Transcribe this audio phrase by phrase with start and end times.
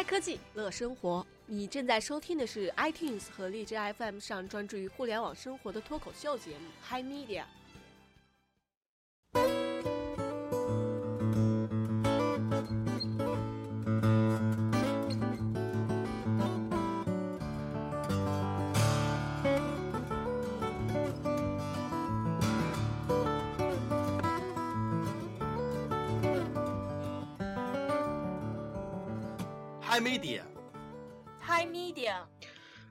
[0.00, 1.26] 嗨科技，乐生活。
[1.44, 7.42] 你正在收听的是 iTunes 和荔枝 FM 上专注于互联网生活的脱口秀节目《Hi Media》。
[30.00, 32.24] Hi Media，Hi Media，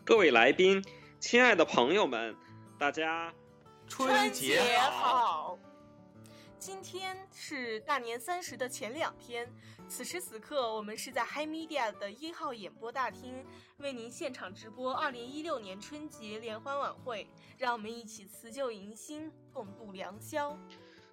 [0.06, 0.80] 各位来宾，
[1.20, 2.36] 亲爱的朋友们，
[2.78, 3.34] 大家
[3.88, 5.58] 春节节好！
[6.60, 9.52] 今天是大年三十的前两天，
[9.88, 13.44] 此时此刻，我们是在 High Media 的一号演播大厅，
[13.78, 17.28] 为您现场直播二零一六年春节联欢晚会。
[17.58, 20.56] 让我们一起辞旧迎新，共度良宵。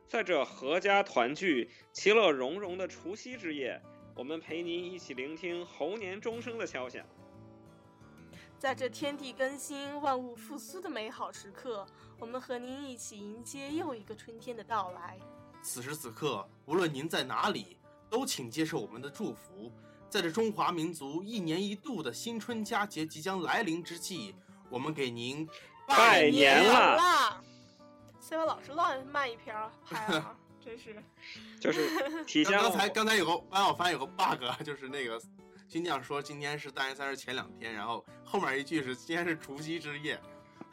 [0.06, 3.80] 在这阖家团聚、其乐融融的除夕之夜，
[4.16, 7.04] 我们陪您一起聆听猴年钟声的敲响。
[8.58, 11.86] 在这天地更新、万物复苏的美好时刻，
[12.18, 15.18] 我们和您一起迎接又一个春天的到来。
[15.60, 17.76] 此时此刻，无论您在哪里，
[18.08, 19.70] 都请接受我们的祝福。
[20.08, 24.34] 在这中华民族一年一度的新春佳节即将来临之际，
[24.70, 25.46] 我们给您
[25.86, 26.96] 拜年好啦！
[26.96, 27.44] 啦
[28.18, 30.34] ！C 位老师乱卖一瓶儿拍啊，
[30.66, 30.96] 真是。
[31.60, 35.20] 就是体现刚刚才刚才有个刚才我发现有个 bug， 就是那个
[35.68, 40.20] 金匠说今天是大年三十前两天，然后后面一句是今天是除夕之夜。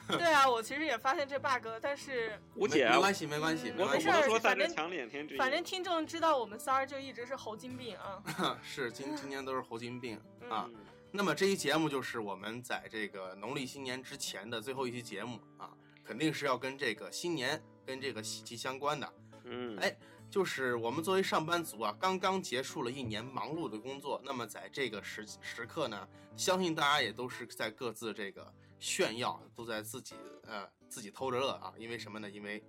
[0.05, 4.11] 对啊，我其实也发现这 bug，但是吴姐没，没关系，没关系，嗯没关系不。
[4.11, 5.37] 能说在反正这抢脸天之。
[5.37, 8.59] 反正听众知道我们仨儿就一直是猴精病啊。
[8.61, 10.65] 是今今年都是猴精病嗯啊。
[10.73, 10.75] 嗯
[11.15, 15.69] 那么这期节目就是我们在这个农历新年之前的最后一期节目啊，
[16.03, 19.13] 肯定是要跟这个新年跟这个喜气相关的。
[19.43, 19.95] 嗯，哎
[20.29, 30.15] 就是我们作为上班族啊，刚刚结束了一年忙碌的工作，那么在这个时时刻呢，相信大家也都是在各自这个炫耀，都在自己
[30.47, 32.29] 呃自己偷着乐啊，因为什么呢？
[32.29, 32.63] 因为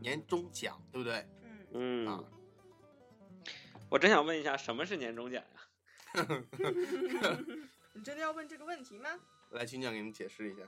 [0.00, 1.26] 年终奖，对不对？
[1.42, 3.44] 嗯嗯，啊嗯，
[3.90, 5.60] 我真想问一下，什么是年终奖呀？
[7.92, 9.10] 你真的要问这个问题吗？
[9.50, 10.62] 来，金匠给你们解释一下。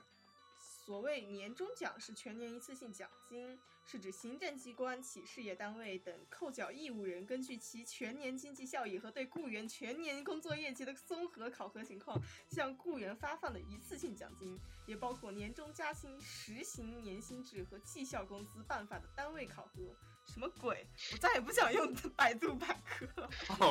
[0.85, 14.57] 所谓年终奖是全年一次性奖金，是指行政机关、企事业单位等扣缴义务人根据其全年经济效益和对雇员全年工作业绩的综合考核情况，向雇员发放的一次性奖金，
[14.87, 19.81] 也包括年终加薪、实行年薪制和绩效工资办法的单位考核。
[20.25, 20.87] 什么鬼？
[21.11, 23.05] 我再也不想用百度百科。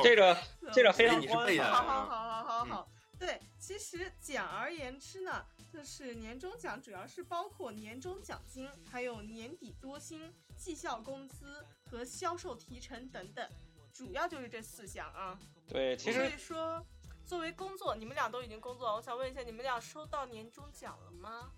[0.03, 0.37] 这个
[0.71, 2.89] 这个嗯非常哎你是背的官方好好好好好嗯好，
[3.23, 13.49] 对，其实简而言之呢，就是年终奖主要是包括年终奖金，还有年底多薪、绩效工资和销售提成等等，
[13.93, 15.39] 主要就是这四项啊。
[15.69, 16.85] 对，其所实以说，
[17.25, 21.49] 作为工作，你们俩都已经工作了，我想问一下，你们俩收到年终奖了吗？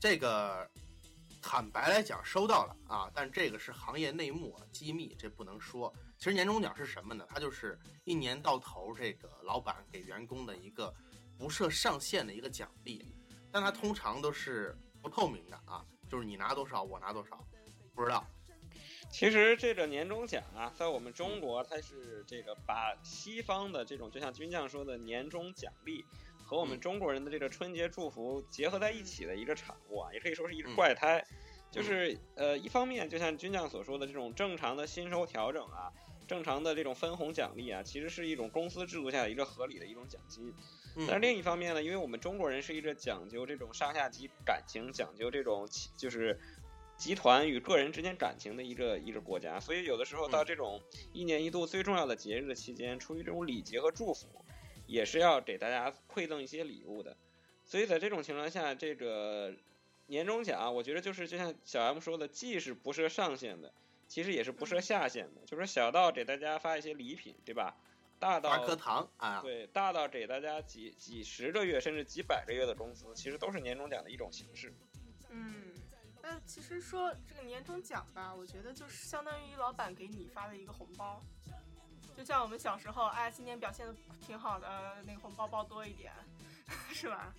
[0.00, 0.66] 这个
[1.42, 5.94] 坦白来讲收到了啊，但这个是行业内幕啊，机密，这不能说。
[6.20, 7.26] 其实年终奖是什么呢？
[7.30, 10.94] 它就是一年到头这个老板给员工的一个
[11.38, 13.02] 不设上限的一个奖励，
[13.50, 17.42] 但它通常都是不透明的啊，就是你拿多少我拿多少，
[17.94, 18.22] 不知道。
[19.10, 26.04] 其实这个年终奖啊，在我们中国，它是这个把西方的这种，就像军将说的年终奖励，
[26.44, 31.24] 和我们嗯中国人的这个春节祝福结合在一起的一个产物啊，也可以说是一个嗯怪胎。
[31.70, 35.86] 就是呃，一方面就像军将所说的这种正常的薪酬调整啊，
[36.30, 40.54] 正常的这种分红奖励啊，其实是一种公司制度下的一个合理的一种奖金。
[40.94, 46.38] 嗯但是另一方面呢，因为我们中国人是一个讲究这种上下级感情、讲究这种就是
[46.96, 50.80] 集团与个人之间感情的一个一个国家，所以有的时候到嗯这种
[51.12, 54.44] 一年一度最重要的节日的期间，出于这种礼节和祝福，
[54.86, 57.16] 也是要给大家馈赠一些礼物的。
[57.66, 59.52] 所以在这种情况下，这个
[60.06, 63.72] 年终奖，我觉得就是就像小 M 说的，既是不设上限的，
[64.10, 67.76] 其实也是不设下限的，就是小到给大家发一些礼品，对吧？
[68.18, 74.74] 大到发颗糖啊，对，大到给大家几几十个月甚至几百个月的工资，其实都是年终奖的一种形式。
[75.28, 75.72] 嗯，
[76.20, 81.22] 那其实说这个年终奖吧，我觉得就是相当于老板给你发的一个红包，
[82.16, 86.12] 就像我们小时候，哎，今年表现的挺好的，那个红包包多一点，
[86.92, 87.32] 是吧？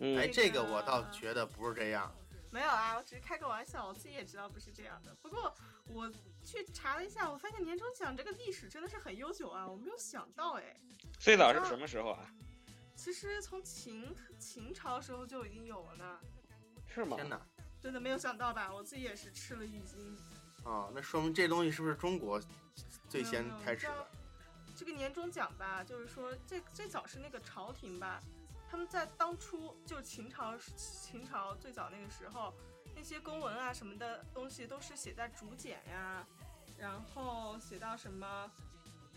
[0.00, 2.14] 嗯，哎，这这个我倒觉得不是这样。
[2.50, 5.14] 没有啊，我只是开个玩笑，我自己也知道不是这样的。
[5.22, 5.54] 不过
[5.86, 6.10] 我
[6.44, 10.76] 去查了一下，我发现年终奖这个历史真的是很悠久啊，我没有想到哎，
[11.18, 12.26] 最早是什么时候啊？
[12.96, 16.20] 其实从秦秦朝时候就已经有了呢，
[16.86, 17.16] 是吗？
[17.16, 17.40] 天哪！
[17.80, 18.70] 真的没有想到吧？
[18.72, 20.18] 我自己也是吃了一惊。
[20.64, 22.38] 哦，那说明这东西是不是中国
[23.08, 24.06] 最先开始的？
[24.76, 28.20] 这个年终奖吧，就是说最最早是那个朝廷吧，
[28.70, 32.54] 他们在当初就是秦朝秦朝最早那个时候，
[32.94, 36.24] 那些公文啊什么的东西都是写在竹简呀，
[36.78, 38.50] 然后写到什么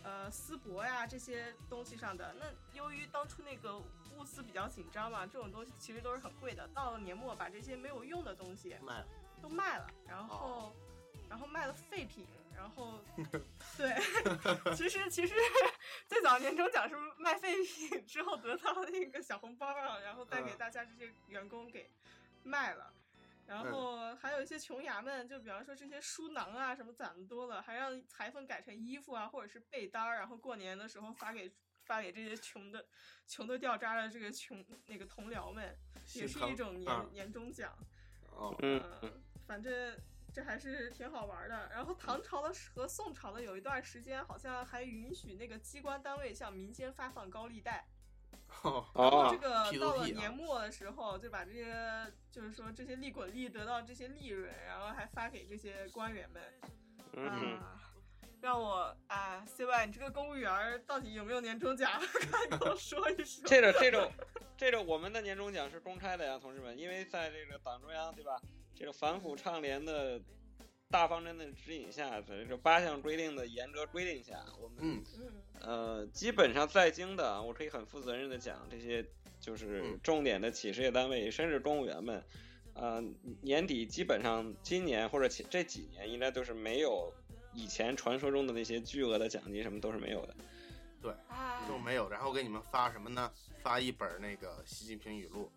[0.04, 2.34] 呃丝帛呀这些东西上的。
[2.40, 6.68] 那由于当初那个物资比较紧张嘛，这种东西其实都是很贵的。
[6.70, 9.08] 到了年末，把这些没有用的东西卖了，
[9.40, 10.76] 都卖了，然后、
[11.34, 13.00] 然后卖了废品，然后
[13.76, 13.92] 对，
[14.78, 15.34] 其实其实
[16.06, 21.90] 最早年终奖是卖废品之后得到那个小红包啊，然后带给嗯大家这些员工给
[22.44, 22.94] 卖了。
[23.48, 31.52] 然后还有一些穷衙门，就比方说这些书囊啊什么攒的多了，还让裁缝改成衣服啊，或者是被单儿，然后过年的时候发给
[31.84, 32.86] 发给这些穷的
[33.26, 35.76] 穷的掉渣的这个穷那个同僚们，
[36.14, 37.76] 也是一种年、啊年终奖。
[38.30, 39.98] 哦，嗯嗯，反正
[40.34, 41.70] 这还是挺好玩的。
[41.72, 47.86] 然后唐朝的和宋朝的有一段时间，好像还允许那个机关单位向民间发放高利贷。
[48.64, 56.42] 哦然后这哦，个到了啊年末的时候，就把这些就是说这些利滚利得到这些利润，然后还发给这些官员们。
[57.14, 57.80] 嗯，啊，
[58.42, 62.00] 让我啊，CY，你这个公务员到底有没有年终奖？
[62.32, 63.44] 快跟我说一说。
[63.48, 64.12] 这种这种
[64.56, 68.40] 这种我们的年终奖是公开的呀，同志们，因为在这个党中央对吧，
[68.76, 70.22] 这个反腐倡廉的
[70.90, 75.32] 大方针的指引下，在这八项规定的严格规定下，我们嗯嗯
[75.62, 79.06] 呃基本上在京的，我可以很负责任的讲，这些
[79.40, 82.24] 就是嗯重点的企事业单位，甚至公务员们。
[82.76, 83.00] 呃，
[83.44, 87.14] 年底基本上今年或者前这几年应该都是没有
[87.54, 90.36] 以前传说中的那些巨额的奖金，什么都是没有的。
[91.00, 91.14] 对，
[91.68, 93.32] 都没有，然后给你们发什么呢？
[93.62, 95.52] 发一本那个习近平语录，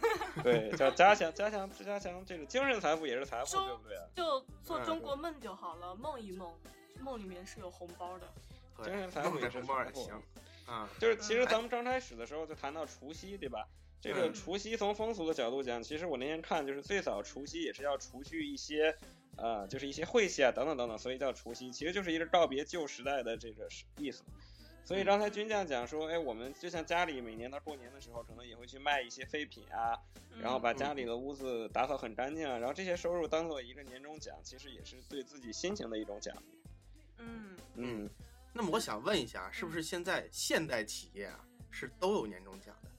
[0.42, 4.04] 对，叫加强加强加强这个精神财富也是财富，对不对啊？
[4.14, 6.52] 就做嗯中国梦就好了，梦一梦，
[7.00, 8.26] 梦里面是有红包的。
[8.84, 10.22] 精神财富也是红包财富也行
[10.66, 10.88] 啊。
[10.98, 13.66] 就是其实嗯咱们刚开始的时候就谈到除夕，对吧？
[14.00, 18.96] 这个嗯除夕从风俗的角度讲，其实我那天看就是最早除夕也是要除去一些，
[19.36, 23.68] 呃，就是一些晦气啊等等等等，所以叫除夕，其实就是一个告别旧时代的这个
[23.98, 24.24] 意思。
[24.84, 29.96] 所以刚才军将讲说，哎，我们就像家里每年到过年的时候，可能也会去卖一些废品啊，
[30.40, 36.62] 然后把家里的屋子打扫很干净啊，然后这些收入当做一个年终奖，其实也是对自己心情的一种奖励。
[37.18, 38.10] 嗯，嗯，
[38.52, 41.40] 那么我想问一下，是不是现在现代企业啊
[41.70, 42.90] 是都有年终奖的？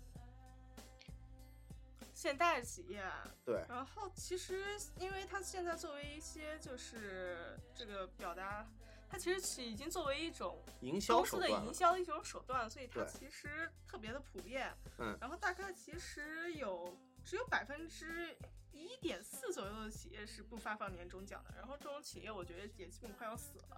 [2.14, 4.64] 现代企业啊，对，然后其实，
[5.00, 8.66] 因为它现在作为一些就是这个表达，
[9.14, 14.76] 它其实是已经作为一种营销公司的手段了营销的一种手段，所以它其实特别的普遍。
[14.98, 18.36] 嗯然后大概其实有只有百分之
[18.72, 23.78] 一点四左右的企业是不发放年终奖的，然后这种企业我觉得也基本快要死了。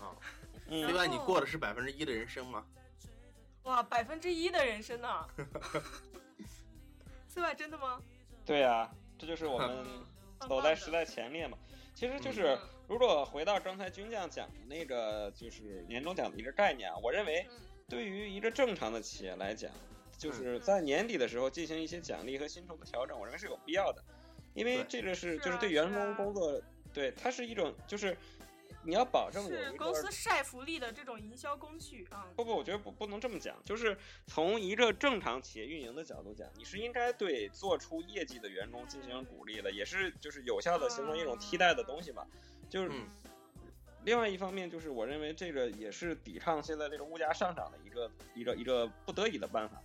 [0.00, 0.16] 啊。
[0.68, 2.64] 嗯另外，你过的是百分之一的人生吗？
[3.64, 5.28] 哇，百分之一的人生呢？
[7.34, 8.00] CY 真的吗？
[8.46, 9.86] 对呀、这就是我们
[10.48, 11.58] 走在时代前列嘛。
[11.94, 17.56] 其实就是嗯，如果回到刚才军将讲的那个，就是年终奖的一个概念啊，我认为嗯。
[17.88, 19.68] 对于一个正常的企业来讲，
[20.16, 24.00] 就是在年底的时候进行一些奖励和薪酬的调整，我认为是有必要的，
[24.54, 28.16] 因为这个是就是对员工工作，对它是一种就是
[28.84, 32.28] 你要保证有公司晒福利的这种营销工具啊。
[32.36, 33.98] 不不，我觉得不不能这么讲，就是
[34.28, 42.24] 从一个正常企业运营的角度讲，你是应该对做出业绩的员工进行鼓励的，也是就是有效的形成一种替代的东西嘛。
[42.70, 43.06] 就是嗯
[44.04, 49.76] 另外一方面，就是我认为这个也是抵抗现在这个物价上涨的一个一个一个不得已的办法，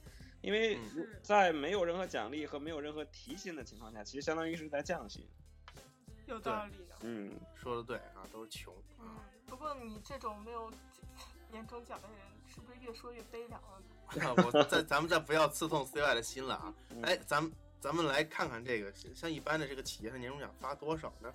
[0.42, 0.80] 因为
[1.22, 5.28] 在没有任何奖励和没有任何提薪的情况下，其实相当于是在降薪。
[6.28, 6.96] 有道理的。
[7.02, 10.72] 嗯，说的对啊，都是穷嗯啊。，不过你这种没有
[11.52, 13.80] 年终奖的人，是不是越说越悲凉了
[14.16, 14.26] 呢？
[14.26, 16.74] 啊我再咱们再不要刺痛 CY 的心了啊！
[16.90, 17.52] 嗯哎，咱们
[17.82, 21.34] 咱们来看看这个，像一般的这个企业的年终奖发多少呢？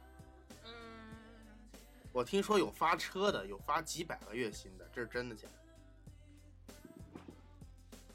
[2.11, 5.55] 嗯，我听说有发车的，有发几百个月薪的，这是真的假的？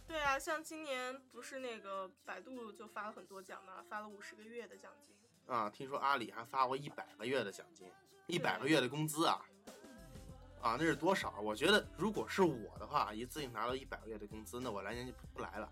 [0.08, 5.16] 对啊，像今年不是那个百度就发了很多奖嘛，发了五十个月的奖金。
[5.48, 7.92] 啊，听说阿里还发过一百个月的奖金，
[8.28, 9.42] 一百个月的工资啊！
[10.62, 11.40] 啊，那是多少？
[11.40, 15.72] 我觉得如果是我的话，一次性拿到一百个月的工资，那我来年就不来了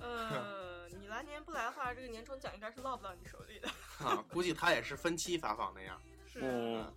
[0.00, 3.68] 呃，你来年不来的话，这个年终奖应该是落不到你手里的。
[4.04, 4.24] 啊！
[4.30, 6.00] 估计他也是分期发放那样。
[6.26, 6.92] 是 嗯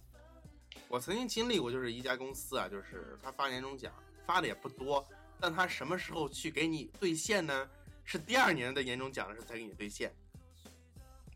[0.90, 3.94] 我曾经经历过，就是一家公司啊，就是他发年终奖
[4.26, 5.08] 发的也不多，
[5.40, 7.70] 但他什么时候去给你兑现呢？
[8.04, 10.12] 是第二年的年终奖的时候才给你兑现。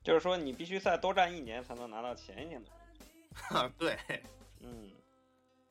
[0.04, 3.44] 就是说你必须再多干一年才能拿到前一年的工资。
[3.44, 3.98] 哈，对，
[4.60, 4.92] 嗯，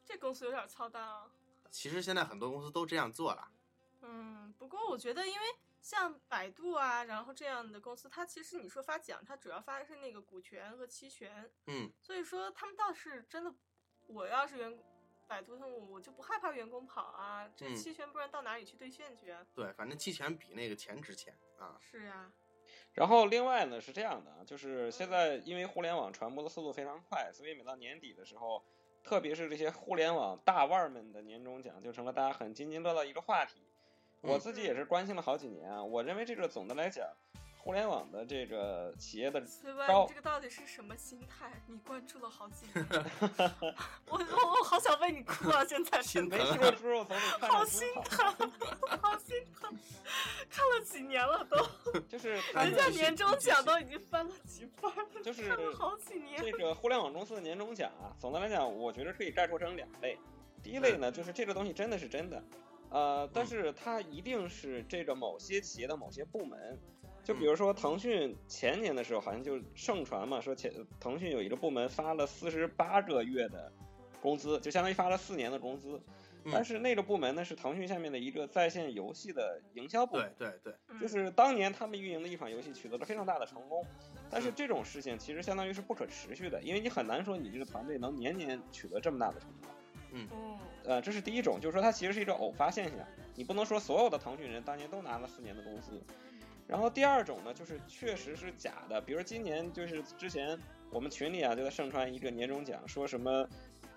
[0.05, 1.29] 这公司有点操蛋啊。
[1.71, 3.49] 其实现在很多公司都这样做了。
[4.03, 5.47] 嗯，不过我觉得，因为
[5.81, 13.53] 像百度啊，然后这样的公司，它其实你说发奖，它主要发的是那个股权和期权，嗯，所以说他们倒是真的，
[14.13, 14.79] 我要是员工，
[15.27, 19.45] 百度他们我就不害怕员工跑啊，这嗯期权不然到哪里去兑现去啊？
[19.55, 21.79] 对，反正期权比那个钱值钱啊。
[21.81, 22.31] 是呀、
[22.95, 28.63] 然后另外呢是这样的啊，就是现在因为互联网传播的速度非常快，所以每到年底的时候，
[29.03, 33.63] 特别是这些互联网大腕儿们的年终奖，就成了大家很津津乐道一个话题。
[34.21, 37.09] 我嗯自己也是关心了好几年啊，我认为这个总的来讲，
[37.63, 39.77] 互联网的这个企业的崔你
[40.09, 41.63] 这个到底是什么心态？
[41.69, 42.85] 你关注了好几年，
[44.11, 45.65] 我我我好想为你哭啊！
[45.65, 48.51] 现在心没疼吃过猪肉总得看好心疼，
[49.01, 49.73] 好心疼，
[50.51, 56.43] 看了几年了都， 就是人家年终奖都已经翻了几番了，就是看了好几年。
[56.43, 60.19] 这个互联网公司的年终奖啊，总的来讲，我觉得可以概括成两类。
[60.65, 62.43] 第一类呢，就是这个东西真的是真的，
[62.91, 66.77] 呃，但是它一定是这个某些企业的某些部门，
[67.25, 73.73] 就比如说腾讯前年的时候，好像就盛传嘛，说前腾讯有一个部门发了四十八个月的
[74.21, 76.01] 工资，就相当于发了四年的工资。
[76.47, 80.49] 但嗯，是那个部门呢，是腾讯下面的一个在线游戏的营销部门对。
[80.49, 83.87] 对对，嗯就是当年他们运营的一款游戏取得了非常大的成功，
[84.29, 89.71] 但是这种事情其实相当于是不可持续的，因为你很难说你这个团队能年年取得这么大的成功。
[90.15, 90.29] 嗯
[90.85, 92.99] 呃，这是第一种，就是说它其实是一个偶发现象，
[93.37, 96.03] 你不能说所有的腾讯人当年都拿了四年的工资。
[96.67, 100.59] 然后第二种呢，就是确实是假的，比如今年就是之前
[100.91, 103.49] 我们群里啊就在盛传一个年终奖，说什么，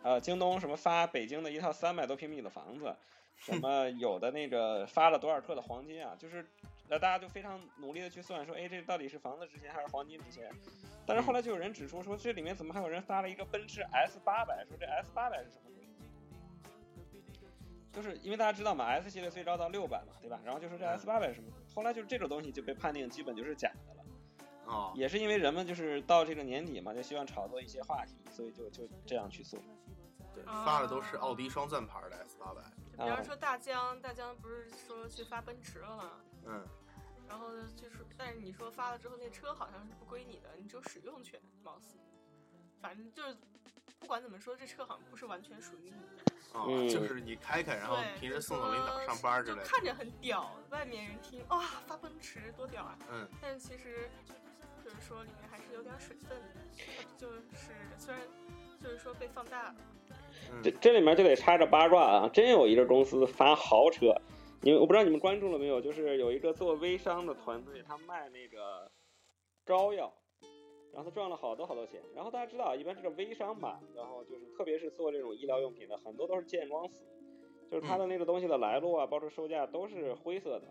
[0.03, 2.95] 呃，京东什么发北京的一套三百多平米的房子，
[3.37, 6.45] 什么有的那个发了多少克的黄金啊，就是
[6.89, 10.49] 那大家就非常努力的去算说，哎，这到底是房子值钱还是黄金值钱？
[11.05, 15.74] 但是后来就有人指出说，这里面怎么还有人发了一个奔驰 S 八百，说这 S 八百是什么？
[17.95, 20.39] 就是因为大家知道嘛，S 系列最高到六百嘛，对吧？
[20.43, 21.49] 然后就是这 S 八百是什么？
[21.73, 24.05] 后来就是这种东西就被判定基本就是假的了。
[24.65, 29.59] 哦，也是因为人们就是到这个年底嘛，就希望炒作一些话题，所以就就这样去做。
[30.33, 32.61] 对，啊发的都是奥迪双钻牌的 S 八百。
[32.91, 36.11] 比方说大疆，大疆不是说去发奔驰了吗？
[36.45, 36.65] 嗯，
[37.27, 41.97] 然后，就是，但是你说发了之后，那车好像是不归你的，你只有使用权，貌似。
[42.81, 43.37] 反正就是，
[43.99, 46.33] 不管怎么说，这车好像不是完全属于你的。
[46.53, 49.63] 哦，嗯就是你开开，然后，平时送送领导上班之类的。
[49.63, 52.97] 就看着很屌，外面人听哇发奔驰多屌啊！
[53.11, 54.09] 嗯，但是其实
[54.83, 56.47] 就是说里面还是有点水分的，
[57.17, 58.21] 就是虽然
[58.81, 59.75] 就是说被放大了，
[60.63, 64.15] 这嗯，这里面就得插着八卦啊，真有一个公司发豪车，
[64.61, 65.81] 你们我不知道你们关注了没有？
[65.81, 68.89] 就是有一个做微商的团队，他卖那个
[69.65, 70.13] 膏药，
[70.95, 72.01] 然后他赚了好多好多钱。
[72.15, 77.03] 然后大家知道啊，一般这个微商吧，然后就是特别是做这种医疗用品的，很多都是见光死，
[77.69, 80.63] 就是他的那个东西的来路啊，包括售价都是灰色的。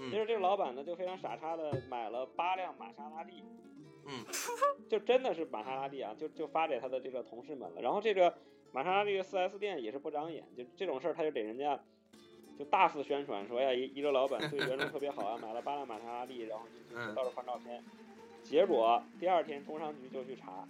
[0.00, 3.42] 嗯其实这个老板呢，就非常傻叉的买了八辆玛莎拉蒂，
[4.06, 4.24] 嗯，
[4.88, 7.82] 就真的是玛莎拉蒂啊，就就发给他的这个同事们了。
[7.82, 8.32] 然后这个
[8.72, 11.78] 玛莎拉蒂的 4S 店也是不长眼，就这种事儿他就给人家
[12.56, 17.82] 就大肆宣传说，哎呀，一一个老板对员工特别好啊， 买了八辆玛莎拉蒂，然后就就到处发照片。
[18.48, 20.66] 结果第二天工商局就去查，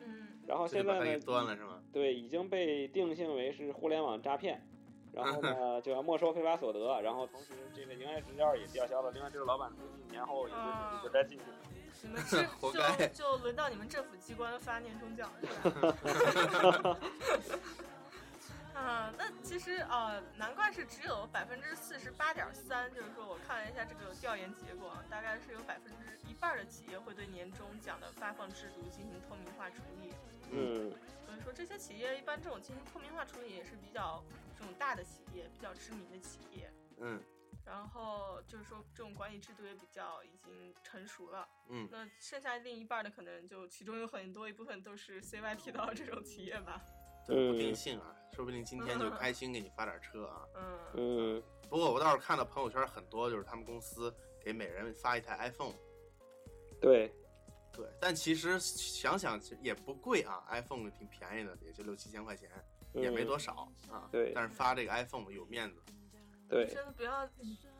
[0.00, 1.82] 嗯，然后现在呢，端了是吗？
[1.92, 4.66] 对，已经被定性为是互联网诈骗，
[5.12, 9.10] 然后呢 就要没收非法所得，然后同时这个营业执照也吊销了。
[9.12, 11.56] 另外，这个老板估计年后也就就该进去了。
[12.02, 16.98] 你们这 活该就就轮到你们政府机关发年终奖了，
[18.80, 30.12] 啊，那其实啊，难怪是只有百分之四十八点三，就是说我看了一下这个调研结果啊，大概是有百分之一半的企业会对年终奖的发放制度进行透明化处理。
[30.52, 30.92] 嗯
[31.26, 34.24] 所以说这些企业一般这种进行透明化处理也是比较
[34.58, 36.72] 这种大的企业，比较知名的企业。
[36.98, 37.22] 嗯
[37.66, 41.48] 然后就是说，这种管理制度也比较已经成熟了。
[41.68, 46.82] 嗯，那剩下另一半的可能就其中有很多一部分都是 CY 提到的这种企业吧。
[47.26, 50.46] 对，不定性啊，说不定今天就开心给你发点车啊。
[50.54, 54.12] 嗯嗯不过我倒是看到朋友圈很多，就是他们公司
[54.42, 55.74] 给每人发一台 iPhone。
[56.80, 57.14] 对，
[57.72, 62.50] 对，但其实想想其实也不贵啊，iPhone 挺便宜的，也就六七千块钱，
[62.94, 64.08] 也没多少啊。
[64.10, 65.80] 对但是发这个 iPhone 有面子。
[66.48, 67.28] 对，真的不要，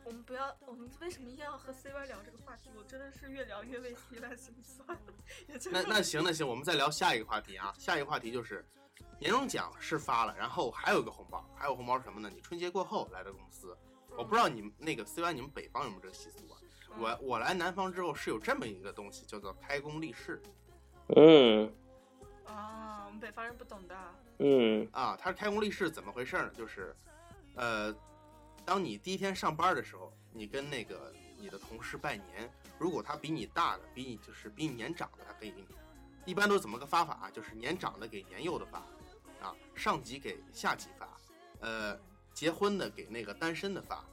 [0.05, 2.71] 我们不要，我们为什么一定要和 CY 聊这个话题？
[2.77, 4.97] 我真的是越聊越为 CY 心酸。
[5.73, 7.75] 那那行那行，我们再聊下一个话题啊。
[7.77, 8.65] 下一个话题就是
[9.19, 12.31] 年终奖是发了，然后还有一个红包，还有红包是什么呢？
[12.35, 13.77] 你春节过后来的公司，
[14.17, 16.59] 我不知道你们那个 CY 你们北方有没有这个习俗啊？
[16.99, 20.43] 我我来南方之后是有这么一个东西，叫做开工立誓
[21.17, 21.73] 嗯
[22.45, 23.97] 啊，我们北方人不懂的。
[24.39, 25.17] 嗯啊。
[25.21, 26.51] 它是开工立誓怎么回事呢？
[26.57, 26.97] 就是
[27.55, 27.95] 呃，
[28.65, 35.77] 当你第一天上班的时候，你跟那个你的同事拜年，如果他比你大的，比你就是比你年长的，他可以给你。
[36.25, 37.31] 一般都是怎么个发法啊？
[37.31, 38.79] 就是年长的给年幼的发，
[39.41, 41.09] 啊，上级给下级发，
[41.61, 41.99] 呃，
[42.33, 44.05] 结婚的给那个单身的发。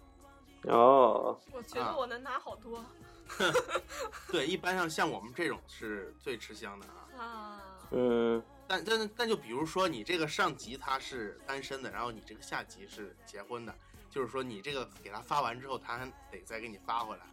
[0.64, 2.84] 哦，我觉得我能拿好多
[4.32, 7.24] 对，一般上像我们这种是最吃香的啊。
[7.24, 7.62] 啊。
[7.92, 13.74] 嗯但但但就比如说你这个上级他是单身的，然后你这个下级是结婚的，
[14.10, 17.24] 就是说你这个给他发完之后，他还得再给你发回来。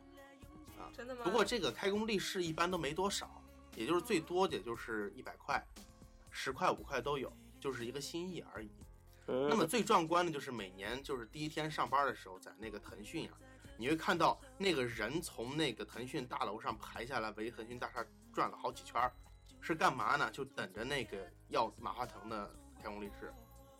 [0.78, 1.22] 啊真的吗？
[1.24, 3.42] 不过这个开工利是一般都没多少，
[3.76, 5.64] 也就是最多也就是一百块、
[6.30, 8.70] 十块、五块都有，就是一个心意而已。
[9.26, 13.38] 嗯，那么最壮观的就是每年就是第一天上班的时候，在那个腾讯啊，
[13.78, 19.12] 你会看到那个人从那个腾讯大楼上排下来，围腾讯大厦转了好几圈儿，
[19.60, 20.30] 是干嘛呢？
[20.30, 23.32] 就等着那个要马化腾的开工立誓。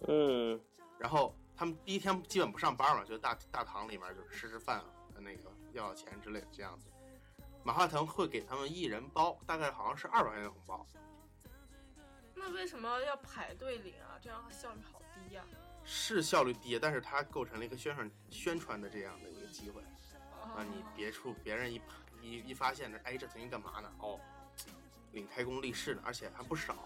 [0.08, 0.60] 嗯
[0.98, 4.82] 然后他们第一天基本不上班嘛，就大大堂里面就吃吃饭，
[5.16, 6.88] 那个要要钱之类的这样子。
[7.64, 10.86] 马化腾会给他们一人包，大概好像是二百块钱的红包，
[12.34, 14.20] 那为什么要排队领啊？
[14.22, 15.42] 这样效率好低呀、
[15.82, 19.80] 是效率低，但是它构成了一个宣传宣传的这样的一个机会。
[19.80, 20.56] 啊。
[20.56, 21.80] 啊，你别处别人一
[22.20, 23.90] 一一发现这，哎，这曾经干嘛呢？
[23.98, 24.20] 哦，
[25.12, 26.76] 领开工立誓呢，而且还不少。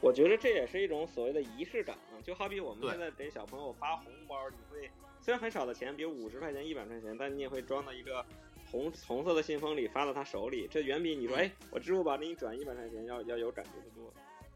[0.00, 8.26] 我觉得这也是一种所谓的仪式感啊，就好比我们现在给小朋友发红包，你会虽然很少的钱，比如五十块钱、一百块钱，但你也会装到一个
[8.74, 14.12] 红红色的信封里发到他手里，这远比你说哎，我支付宝给你转一百块钱要要有感觉的多。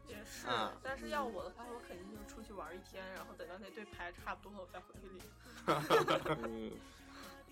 [0.09, 5.21] 也是，嗯但是要我的话，我肯定就是出去玩一天，然后等到那队牌差不多了，我再回去领。
[6.51, 6.71] 嗯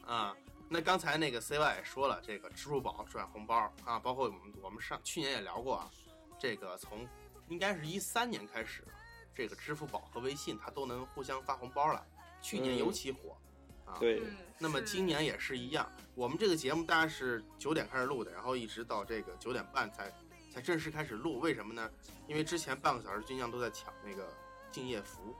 [0.05, 0.35] 啊，
[0.67, 5.89] 那刚才那个 CY 也说了，这个支付宝转红包啊，包括我们我们上去年也聊过啊，
[6.37, 7.07] 这个从
[7.47, 8.83] 应该是一三年开始，
[9.33, 12.05] 这个支付宝和微信它都能互相发红包了，
[12.41, 13.37] 去年嗯尤其火。
[13.87, 20.13] 啊，对，嗯，那么今年也是一样，我们这个节目大概是九点开始录的，然后一直到这个九点半才
[20.51, 21.39] 才正式开始录。
[21.39, 21.89] 为什么呢？
[22.27, 24.27] 因为之前半个小时军将都在抢那个
[24.71, 25.33] 敬业福。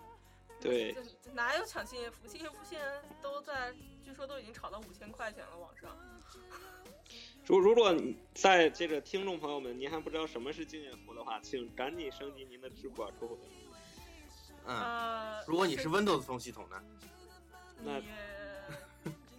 [0.60, 0.96] 对
[1.34, 2.26] 哪有抢敬业福？
[2.26, 3.72] 敬业福现在都在，
[4.04, 5.92] 据说都已经炒到五千块钱了，网上。
[7.46, 7.96] 如如果
[8.34, 13.38] 在这个听众朋友们，您还不知道什么是敬业福的话，请赶紧升级您的支付宝客户。
[14.66, 16.82] 嗯，呃，如果你是 Windows 风系统呢？
[17.84, 18.02] 那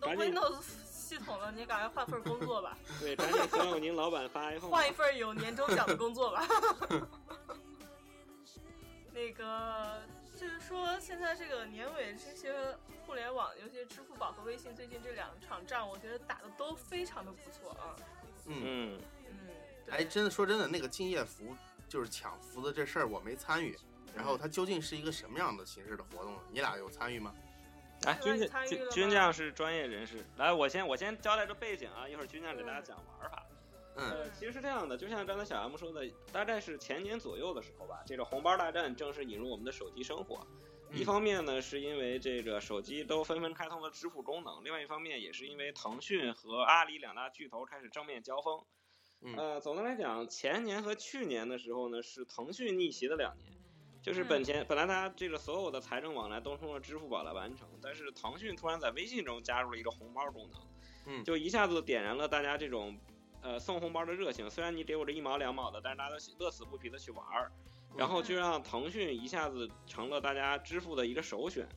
[0.07, 4.71] 你都 Windows 系统了，你赶快换份工作吧， 对，赶紧怂恿您老板发 iPhone。
[4.71, 6.47] 换一份有年终奖的工作吧。
[9.13, 10.01] 那个
[10.39, 12.55] 就是说，现在这个年尾这些
[13.05, 17.97] 互联网，尤其是支付宝和微信，最近这两场仗，我觉得打的都非常的不错啊。
[18.47, 19.39] 嗯，嗯，嗯，
[19.87, 21.57] 对哎，真的说真的，那个敬业福
[21.89, 23.77] 就是抢福的这事儿我没参与。
[24.15, 26.41] 然后它究竟是一个什么样的形式的活动呢？
[26.51, 27.35] 你俩有参与吗？
[28.05, 30.25] 来，军将军军将是专业人士。
[30.37, 33.45] 来，我先我先交代个背景啊，一会儿军将给大家讲玩法。
[33.97, 40.47] 嗯呃，其实是这样的，就像刚才小 M 说的，大概是前年左右的时候吧，这个红包大战正式引入我们的手机生活。
[40.93, 48.65] 一嗯方面呢，是因为这个手机都纷纷开通了支付功能；另外一方面，也是因为腾讯和阿里两大巨头开始正面交锋。
[49.21, 53.58] 嗯呃，总的来讲，前年和去年的时候呢，是腾讯逆袭的两年。
[54.09, 60.61] 就是嗯本钱本来大家这个所有的财政往来都通过支付宝来完成，但是腾讯突然在微信中加入了一个红包功能，
[61.07, 62.99] 嗯就一下子点燃了大家这种
[63.43, 64.49] 呃送红包的热情。
[64.49, 67.53] 虽然你给我这一毛两毛的，但是大家都乐此不疲的去玩儿，
[67.97, 71.69] 然后就让腾讯一下子成了大家支付的一个首选。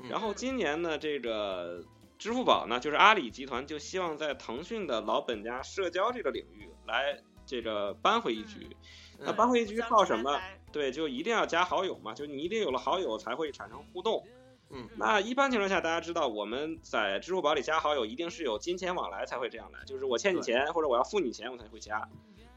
[0.00, 1.84] 嗯然后今年呢，这个
[2.18, 8.76] 支付宝呢，就是阿里集团就希望在腾讯的老本家社交这个领域来这个扳回一局。
[9.18, 10.40] 那嗯扳回一局靠什么？
[10.74, 14.26] 对，就一定要加好友嘛，就你一定有了好友才会产生互动。
[14.70, 22.08] 嗯那一般情况下，大家知道我们在支付宝里加好友，一定是有金钱往来才会这样的，就是我欠你钱或者我要付你钱，我才会加。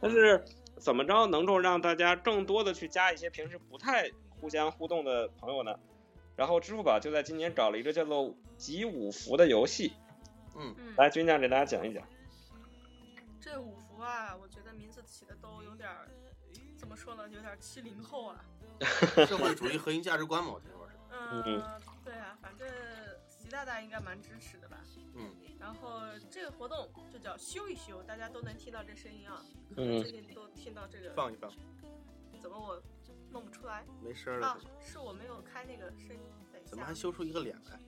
[0.01, 0.43] 但是
[0.77, 4.09] 怎么着能够让大家更多的去加一些平时不太
[4.41, 5.77] 互相互动的朋友呢？
[6.35, 9.93] 然后支付宝就在今年搞了一个叫做集五福的游戏，
[10.55, 12.03] 嗯嗯，来军将给大家讲一讲。
[13.39, 15.89] 这五福啊，我觉得名字起的都有点
[16.97, 18.43] 么说呢，有点儿七零后啊。
[19.27, 20.95] 社会主义核心价值观嘛，我听说是。
[21.09, 21.43] 嗯，
[22.03, 22.67] 对啊，反正
[23.27, 24.77] 习大大应该蛮支持的吧。
[25.15, 29.43] 嗯然后这个活动就叫修一修，大家都能听到这声音啊。
[29.75, 31.51] 嗯最近都听到这个，放一放，
[32.39, 32.81] 怎么我
[33.31, 33.83] 弄不出来？
[34.01, 36.21] 没声儿了啊是我没有开那个声音。
[36.51, 37.79] 等一下怎么还，修出一个脸来？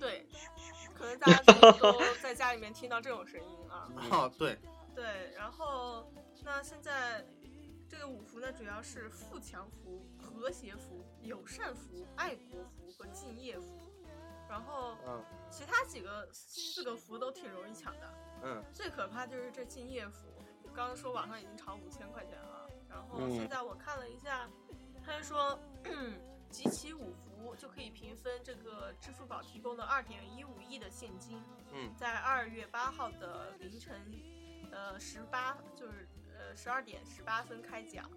[0.00, 0.26] 对，
[0.94, 1.42] 可能大家
[1.78, 3.88] 都在家里面听到这种声音啊。
[4.10, 4.58] 哦，对，
[4.96, 7.24] 对，然后那现在
[7.98, 13.92] 这这个五福呢，主要是富强福、和谐福、友善福、爱国福和敬业福。
[14.48, 20.28] 然后嗯其他几个四个福都挺容易抢的，嗯最可怕就是这敬业福，
[20.72, 24.48] 刚刚说网上已经炒五千块钱了，然后嗯现在我看了一下，
[25.04, 25.58] 他就说
[26.50, 34.00] 集齐五福就可以平分这个支付宝提供的二点一五亿的现金，嗯在二月八号的凌晨，
[34.70, 36.08] 呃十八就是
[36.48, 38.10] 呃十二点十八分开奖。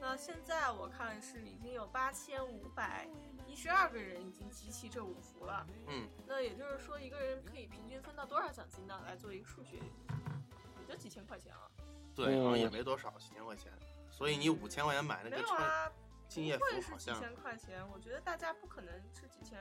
[0.00, 3.08] 那现在我看是已经有八千五百
[3.46, 5.66] 一十二个人已经集齐这五福了。
[5.86, 9.00] 嗯，那也就是说，一个人可以平均分到多少奖金呢？
[9.06, 9.76] 来做一个数学，
[10.80, 11.70] 也就几千块钱啊。
[12.14, 13.72] 对，好像也嗯没多少，几千块钱。
[14.10, 15.92] 所以你五千块钱买那没个创有啊，
[16.28, 17.88] 敬业不会福好像是几千块钱。
[17.90, 19.58] 我觉得大家不可能是几千，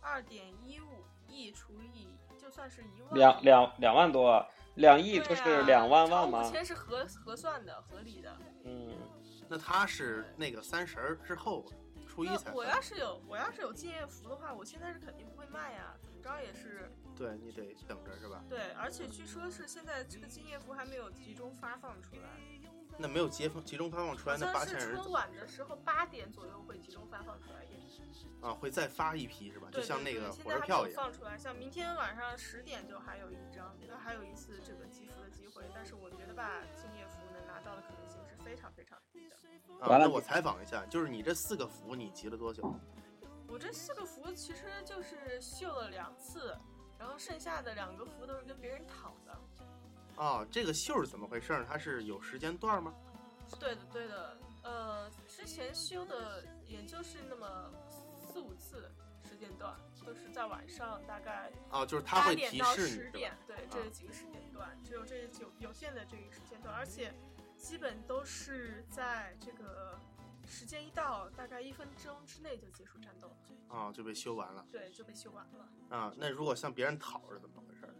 [0.00, 4.44] 二点一五亿除以就算是一万，两两两万多，
[4.76, 6.50] 两亿对不是啊两万万吗五？
[6.50, 8.36] 千是合合算的，合理的。
[8.64, 8.96] 嗯，
[9.48, 11.64] 那他是那个三十儿之后
[12.08, 18.42] 初一才我要是有我要是有敬业福的话，我现在是肯定不会卖呀，怎么着也是对你得等着是吧？
[18.48, 22.40] 对，而且据说是现在这个敬业福还没有集中发放出来，
[22.98, 27.78] 那没有集中集中发放出来，那八像是春千人春晚的时候八点左右会集中发放出来，也
[28.40, 29.68] 啊会再发一批是吧？
[29.72, 31.02] 就像那个火对现在还没车票一样。
[31.04, 39.36] 放出来，像明天晚上十点就还有一张，那还有一次这个集福的机会，但是我觉得吧，敬业福能拿到的可能性是非常非常低的。
[39.80, 42.74] 啊，完了那我采访一下，就是你这四个福你集了多久？
[43.46, 46.56] 我这四个福其实就是秀了两次，
[46.98, 49.36] 然后剩下的两个福都是跟别人躺的。
[50.16, 51.64] 哦，这个秀是怎么回事儿？
[51.64, 52.94] 它是有时间段吗？
[53.58, 57.72] 对的，对的，呃，之前修的也就是那么
[59.40, 59.74] 间段，
[60.04, 67.12] 都是在晚上大概哦，就是他八会提示你点？，对，这啊几个时间段，只有这有有限的这个时间段，而且
[67.56, 69.98] 基本都是在这个
[70.46, 75.68] 时间一到，大概一分钟之内就结束战斗了，啊，就被修完了对，就被修完了。
[75.88, 76.14] 啊。
[76.16, 77.94] 那如果向别人讨是怎么回事儿？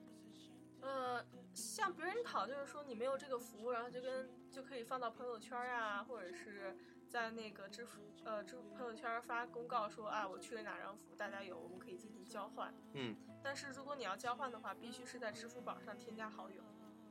[0.83, 1.25] 呃，
[1.55, 6.75] 向别人讨就是说你没有这个服务，然后就跟就可以放到朋友圈呀、或者是
[7.11, 12.73] 在那个支付呃支付朋友圈发公告说啊我去了哪张服，大家有我们可以进行交换。
[12.93, 16.63] 嗯，但是如果你要交换的话，必须是在支付宝上添加好友。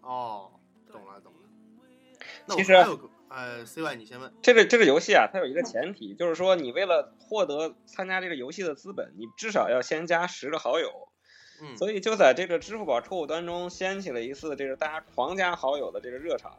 [0.02, 0.54] 哦，
[0.90, 1.40] 懂了懂了。
[2.46, 4.34] 那其实我还有个呃，CY 你先问。
[4.42, 11.10] 这个这个游戏啊，它有一个前提，就是说你为了获得参加这个游戏的资本，你至少要先加十个好友。
[11.62, 16.58] 嗯，所以就在这个支付宝客户端中掀起了一次这个大家狂加好友的这个热潮。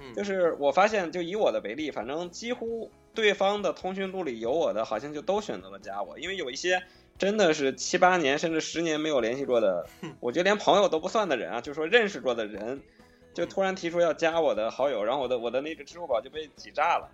[0.00, 6.82] 嗯，就是我发现，就以我的为例，反正几乎对方的通讯录里有我的，好像就都选择了加我，因为有一些
[7.18, 9.86] 真的是七八年甚至十年没有联系过的，
[10.20, 12.80] 我觉得连朋友都不算的人啊，就说认识过的人，
[13.34, 17.10] 就突然提出要加我的好友，然后我的我的那个支付宝就被挤炸了。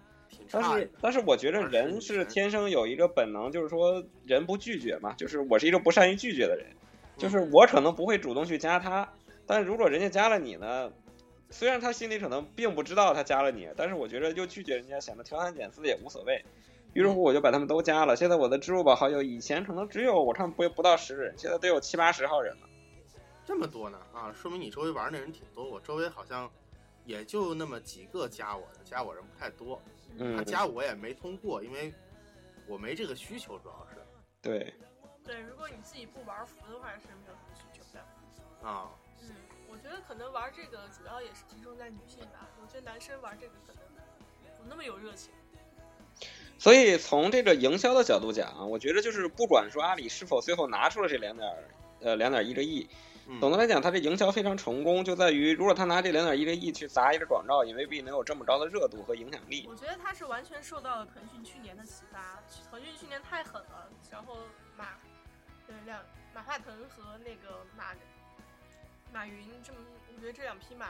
[0.50, 0.62] 但。
[0.62, 6.66] 是但是我觉得人是天生有一个本能，就是说人不拒绝嘛，就是我是一个不善于拒绝的人，
[7.16, 7.50] 就是嗯。
[7.52, 9.08] 我可能不会主动去加他，
[9.46, 10.90] 但如果人家加了你呢，
[11.50, 16.44] 虽然他心里可能并不知道他加了你，但是我觉得又拒绝人家显得挑三拣四也无所谓。
[16.92, 18.16] 于是乎我就把他们都加了。
[18.16, 22.68] 现在我的支付宝好友以前可能只有我看不不到十个人，现在都有七八十号人了。
[23.44, 25.68] 这么多呢啊，说明你周围玩的人挺多。
[25.68, 26.50] 我周围好像
[27.04, 29.80] 也就那么几个加我的，加我人不太多。
[30.18, 31.92] 他嗯，加我也没通过，因为
[32.66, 33.96] 我没这个需求，主要是
[34.40, 34.72] 对，
[35.22, 38.66] 对，如果你自己不玩服的话是没有什么需求的。
[38.66, 38.90] 啊，
[39.86, 42.48] 觉得可能玩这个主要也是集中在女性吧。
[42.60, 43.82] 我觉得男生玩这个可能
[44.58, 45.32] 不那么有热情。
[46.58, 51.48] 所以从这个营销的角度讲啊，我觉得就是不管说阿里是否最后拿出了这两点
[52.00, 52.88] 呃两点一个亿，
[53.28, 59.66] 嗯总的来讲，它这营销非常成功，就在于如果他拿这两点一个亿去砸一个广告，也未必能有这么高的热度和影响力。
[59.68, 64.38] 我觉得他是完全受到了腾讯去年的启发，腾讯去年太狠了，然后
[64.76, 64.94] 马，
[65.66, 66.02] 对两
[66.34, 67.94] 马化腾和那个马
[69.16, 69.32] 马云
[69.64, 69.78] 这么，
[70.14, 70.88] 我觉得这两匹马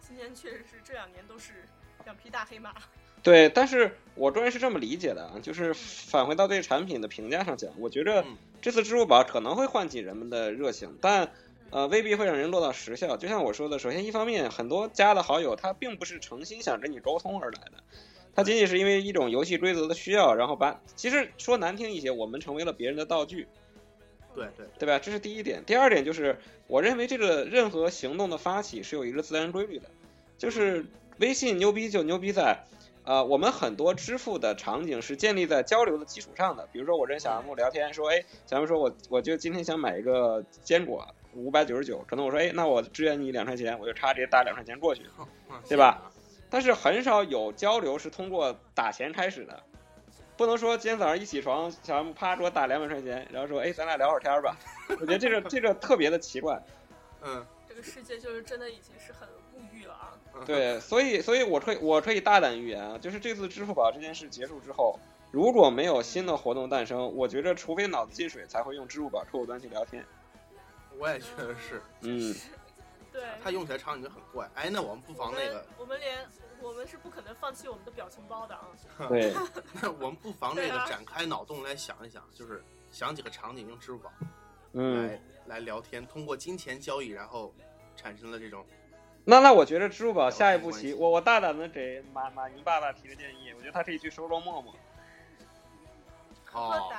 [0.00, 1.66] 今年确实是这两年都是
[2.04, 2.74] 两匹大黑马。
[3.22, 11.30] 对，但是我个人是这么理解的啊，就是返回到对产品的评价上讲，我觉得嗯这次支付宝可能会唤起人们的热情，但
[11.68, 13.18] 呃未必会让人落到实效。
[13.18, 17.84] 就像我说的，首先一方面，很多加的好友他并不是诚心想跟你沟通而来的，
[18.34, 23.46] 他仅仅是因为一种游戏规则的需要，然后把其实说难听一些，我们成为了别人的道具。
[24.38, 24.98] 对对，对吧？
[24.98, 25.62] 这是第一点。
[25.64, 29.90] 第二点就是，我认为这个任何行动的发起是有一个自然规律的，
[30.38, 30.86] 就是
[31.18, 32.64] 微信牛逼就牛逼在，
[33.04, 36.68] 呃，我们很多支付的场景是建立在交流的基础上的。
[36.72, 45.02] 比如说，我跟小杨木聊天说，哎，小杨木说我我就今天想买一个坚果，五百九十九，可能我说，哎，那我支援你两块钱，我就插直接打两块钱过去。
[45.18, 45.26] 嗯
[45.68, 46.10] 对吧？
[46.50, 49.62] 但是很少有交流是通过打钱开始的，
[50.38, 54.56] 不能说今天早上一起床，小 M 啪给我打两百块钱，然后说哎咱俩聊会儿天儿吧，
[54.88, 56.62] 我觉得这个这个特别的奇怪。
[57.22, 60.14] 嗯，这个世界就是真的已经是很物欲了啊。
[60.46, 64.96] 对，所以所以我可以我可以大胆预言啊，就是这次支付宝这件事结束之后，
[65.32, 70.06] 如果没有新的活动诞生，我觉着除非脑子进水，才会用支付宝客户端去聊天。
[70.96, 72.32] 我也觉得是，嗯，
[73.12, 73.24] 对。
[73.42, 74.48] 它用起来场景就很怪。
[74.54, 76.24] 哎，那我们不妨那个，我们连
[76.60, 78.68] 我们是不可能放弃我们的表情包的啊。
[79.08, 79.32] 对，
[79.80, 84.10] 那我们不妨那对啊个展开脑洞来想一想，就是想几个场景用支付宝
[84.72, 87.54] 嗯，来来聊天，通过金钱交易，然后
[87.96, 88.64] 产生了这种
[89.24, 94.74] 那那我觉得支付宝下一步棋，我我大胆的给马马云爸爸提个建议，我觉得他可以去收收陌陌。
[96.54, 96.90] 哦，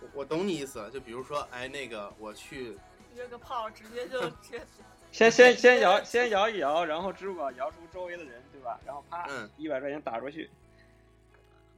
[0.00, 0.90] 我我懂你意思了。
[0.90, 2.78] 就比如说，哎，那个我去
[3.14, 4.66] 约个炮，直接就 直接
[5.12, 8.78] 先先先摇先摇一摇，然后支付宝摇出周围的人，对吧？
[8.86, 10.48] 然后啪嗯一百块钱打出去，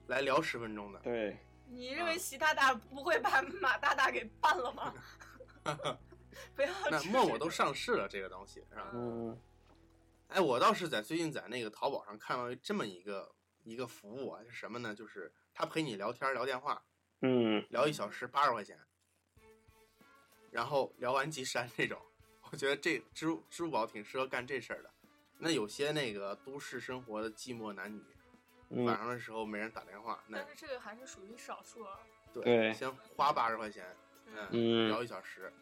[0.07, 4.95] 来聊十分钟的，对，你认为习大大不会把马大大给办了吗？
[6.55, 8.90] 不要那吃陌陌都上市了，这个东西是吧？
[8.92, 9.38] 嗯
[10.29, 14.95] 哎，我倒是在最近在那个淘宝上看到这么一个一个服务啊，是什么呢？
[14.95, 16.83] 就是他陪你聊天聊电话，
[17.21, 18.79] 嗯聊一小时八十块钱，
[20.51, 21.99] 然后聊完即删这种。
[22.52, 24.90] 我觉得这支付支付宝挺适合干这事儿的。
[25.38, 28.00] 那有些那个都市生活的寂寞男女，
[28.84, 31.98] 晚嗯，上的时候没人打电话，那但是这个还是属于少数啊，
[32.32, 33.84] 对，对先花八十块钱，
[34.26, 35.52] 嗯，嗯聊一小时，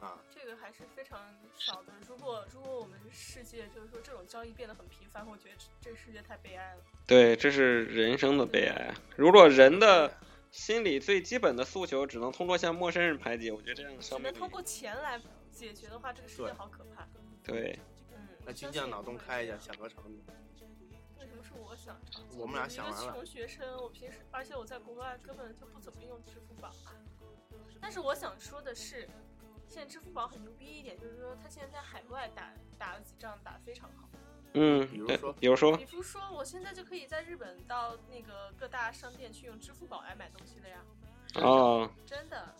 [0.00, 1.18] 啊，这个还是非常
[1.56, 1.92] 少的。
[2.06, 6.82] 如果如果我们世界就是说这种交易变得很频繁，我觉得这这个世界太悲哀了。
[7.06, 8.94] 对，这是人生的悲哀啊。
[9.16, 10.12] 如果人的
[10.50, 15.18] 心理最基本的诉求只能通过向陌生人排解，我觉得这样的只能通过钱来
[15.54, 17.06] 解决的话，这个世界好可怕。
[17.42, 17.78] 对，
[18.12, 20.20] 嗯，那金匠脑洞开一下，想个场景。
[21.18, 22.38] 为什么是我想尝试？
[22.38, 23.02] 我们俩想完了。
[23.02, 26.70] 一个穷学生，我平时而且我在国外根本就不怎么用支付宝。
[27.80, 29.08] 但是我想说的是，
[29.68, 34.08] 现在支付宝很牛逼一点，就是说它现在在海外打打了几仗，打得非常好。
[34.54, 35.32] 嗯，比如说？
[35.34, 40.84] 比如说，比如说，我现在就可以在日本到那个各大商店去用支付宝来买东西了呀，
[41.36, 42.54] 哦，真的。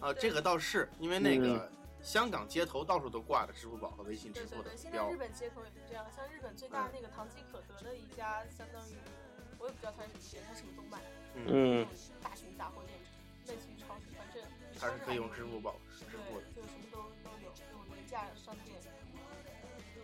[0.00, 1.70] 啊，这个倒是因为那个
[2.06, 8.94] 香港街头到处都挂着支付宝和微信支付的对对对，现在标日，本街头也是这样，像日本最大那个唐吉可德的一家，相当于
[9.58, 11.02] 我也不知道它是什么店，它什么都卖，
[11.34, 11.84] 嗯，
[12.22, 12.94] 大型杂货店，
[13.50, 14.40] 类似于超市，反正
[14.78, 18.78] 它是可以用支付宝支付的。，就什么都都有，这种廉价商店。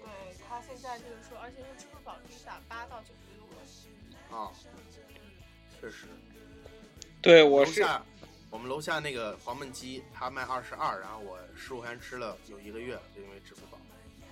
[0.03, 3.55] 对，它现在就是说，而且用支付宝可以打八到九十六个。
[4.35, 4.51] 啊，
[5.81, 6.09] 确实。
[7.23, 7.87] 对我是，
[8.53, 13.79] 我们楼下那个黄焖鸡，它卖二十二，然后我十五块钱吃了有一个月了，就因为支付宝。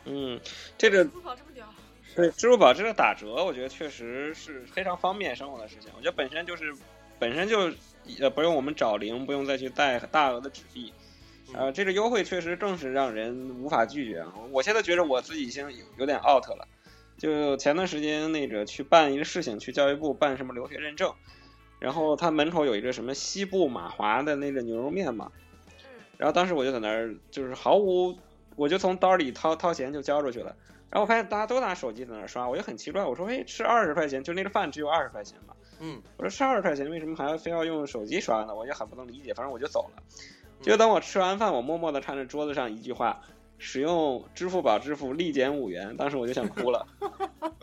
[0.04, 0.38] 嗯，
[0.76, 1.66] 这个支付宝这么屌，
[2.14, 5.90] 对支付宝这个打折，我觉得确实是非常方便生活的事情。
[5.96, 6.70] 我觉得本身就是
[7.18, 7.72] 本身就
[8.20, 10.92] 呃不用我们找零，不用再去带大额的纸币。
[11.54, 14.33] 呃，这个优惠确实更是让人无法拒绝啊！
[14.52, 16.68] 我现在觉得我自己已经有有点 out 了。
[17.18, 21.12] 就前段时间那个去办一个事情，去教育部办什么留学认证，
[21.81, 25.33] 然后他门口有一个什么西部马华的那个牛肉面嘛，
[25.66, 25.73] 嗯，
[26.19, 28.16] 然后当时我就在那儿，就是毫无，
[28.55, 30.55] 我就从兜里掏掏钱就交出去了。
[30.90, 38.55] 然后我发现大家都拿手机在那儿刷，我就很奇怪，我说，哎，吃二十块钱，就那个饭只有二十块钱嘛，嗯，我说吃二十块钱为什么还要非要用手机刷呢？
[38.55, 40.03] 我就很不能理解，反正我就走了。
[40.61, 43.23] 就等我吃完饭，我默默地看着桌子上一句话：
[43.57, 45.97] 使用支付宝支付立减五元。
[45.97, 46.87] 当时我就想哭了。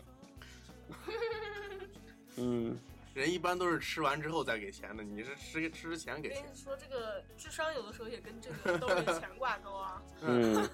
[2.36, 2.76] 嗯，
[3.18, 6.38] 人一般都是吃完之后再给钱的，你是吃吃之前给钱。
[6.38, 10.02] 我跟你说，这个智商有的时候也跟这个兜里钱挂钩啊。
[10.22, 10.70] 嗯，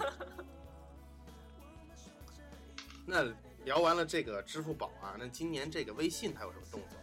[3.06, 6.98] 那聊完了这个支付宝啊，那今年这个微信它有什么动作？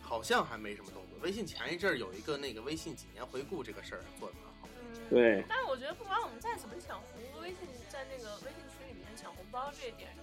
[0.00, 1.18] 好像还没什么动作。
[1.20, 4.68] 微信前一阵儿有一个那个微信几年回顾这个事儿做的很好。
[4.78, 7.58] 嗯，对，但是我觉得不管我们再怎么抢红，微信
[7.90, 10.16] 在那个微信群里面抢红包这一点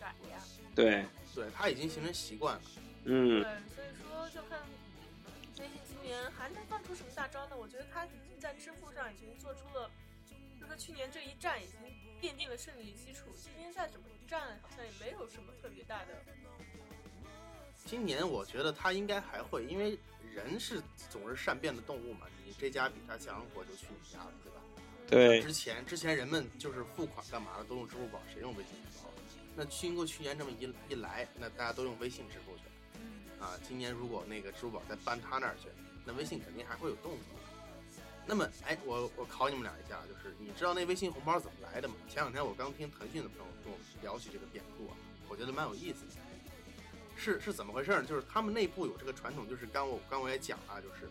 [0.00, 0.42] 改了呀。
[0.74, 2.62] 对，对，他已经形成习惯了。
[3.04, 4.60] 嗯对，所以说就看
[5.54, 7.56] 最近今年还能放出什么大招呢？
[7.56, 9.90] 我觉得他已经在支付上已经做出了，
[10.60, 11.78] 就说去年这一战已经
[12.20, 16.08] 奠定了胜利基础，今年再怎么战好像也没有什么特别大的。
[17.84, 19.98] 今年我觉得他应该还会，因为
[20.34, 24.60] 人是总是善变的动物嘛，你这家比他强，我就去你家了，对吧？
[25.08, 29.10] 对，之前之前人们就是付款干嘛的都用支付宝，谁用微信支付宝？
[29.58, 33.58] 那经过去年这么一一来，那大家都用微信支付去了嗯，啊。
[33.66, 35.68] 今年如果那个支付宝再搬他那儿去，
[36.04, 37.20] 那微信肯定还会有动作。
[38.24, 41.96] 那么，哎，我我考你们俩一下，就是你知道那微信红包怎么来的吗？
[42.08, 44.96] 前两天我刚听腾讯的朋友跟我聊起这个典故啊，
[45.28, 46.12] 我觉得蛮有意思的。
[47.16, 48.04] 是是怎么回事呢？
[48.04, 51.10] 就是他们内部有这个传统，就是刚我刚我也讲了，就是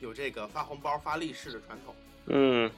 [0.00, 1.96] 有这个发红包发利是的传统。
[2.26, 2.70] 嗯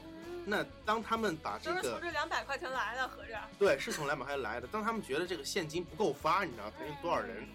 [0.44, 3.40] 那当他们把这个就是从这两百块钱来的，合着。
[3.58, 4.66] 对，是从两百块来的。
[4.66, 7.46] 当他们觉得这个现金不够发，你知道腾讯多少人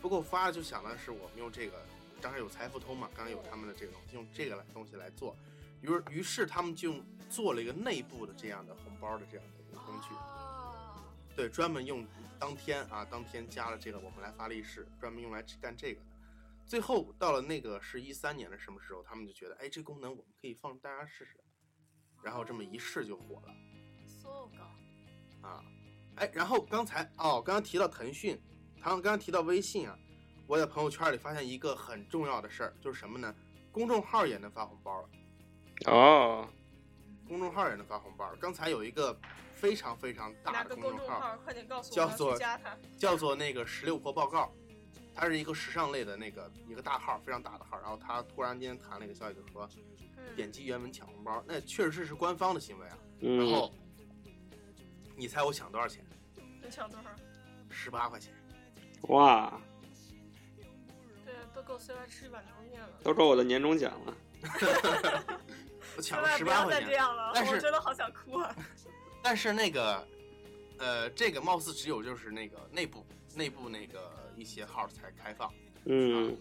[0.00, 1.82] 不够发，就想的是我们用这个，
[2.20, 5.36] 当然有财付通嘛，刚刚有他们的这个用这个来东西来做，
[5.80, 6.94] 于是于是他们就
[7.28, 11.02] 做了一个内部的这样的红包的这样的一个工具，哦
[11.34, 12.06] 对，专门用
[12.38, 16.06] 当天啊，当天加了这个我们来发利是，专门用来干这个的。
[16.66, 21.36] 最后到了那个是一三年的什么时候，他们就觉得，哎，这功能我们可以放大家试试，
[22.22, 23.54] 然后这么一试就火了。
[24.06, 25.48] ，so 高。
[25.48, 25.64] 啊，
[26.16, 28.40] 哎，然后刚才哦，刚刚提到腾讯，
[28.80, 29.98] 他们刚刚提到微信啊，
[30.46, 33.34] 我在朋友圈里发现一个很重要的事儿，就是什么呢？
[33.72, 35.08] 公众号也能发红包了，
[35.86, 36.48] 哦，
[37.26, 38.34] 公众号也能发红包。
[38.40, 39.16] 刚才有一个
[39.54, 41.38] 非常非常大的公众号？
[41.44, 42.38] 快点告诉我，叫做。
[42.98, 44.52] 叫做那个十六婆报告，
[45.14, 47.78] 它是一个时尚类的那个一个大号，非常大的号。
[47.80, 49.82] 然后他突然间弹了一个消息，就说嗯，
[50.36, 52.98] 点击原文抢红包，那确实是官方的行为啊。
[53.20, 53.72] 然嗯后，
[55.16, 56.04] 你猜我抢多少钱？
[56.62, 57.08] 能抢多少？
[57.68, 58.32] 十八块钱。
[59.02, 59.60] 哇，
[61.24, 63.00] 对，都够 C Y 吃一碗牛肉面了。
[63.02, 64.16] 都说我的年终奖了。
[65.96, 66.82] 我抢了十千万不要八块钱。
[66.82, 68.54] 再这样了，但是我真的好想哭啊！
[69.22, 70.06] 但是那个，
[70.78, 73.04] 呃，这个貌似只有就是那个内部
[73.34, 75.52] 内部那个一些号才开放，
[75.84, 76.36] 嗯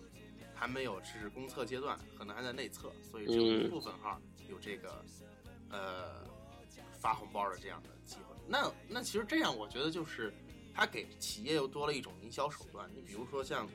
[0.59, 4.19] 还没有是公测阶段，可能还在内测，所以只有一部分号
[4.49, 5.05] 有这个
[5.69, 6.27] 呃
[6.99, 8.35] 发红包的这样的机会。
[8.47, 10.33] 那那其实这样，我觉得就是
[10.75, 12.89] 它给企业又多了一种营销手段。
[12.93, 13.67] 你比如说像。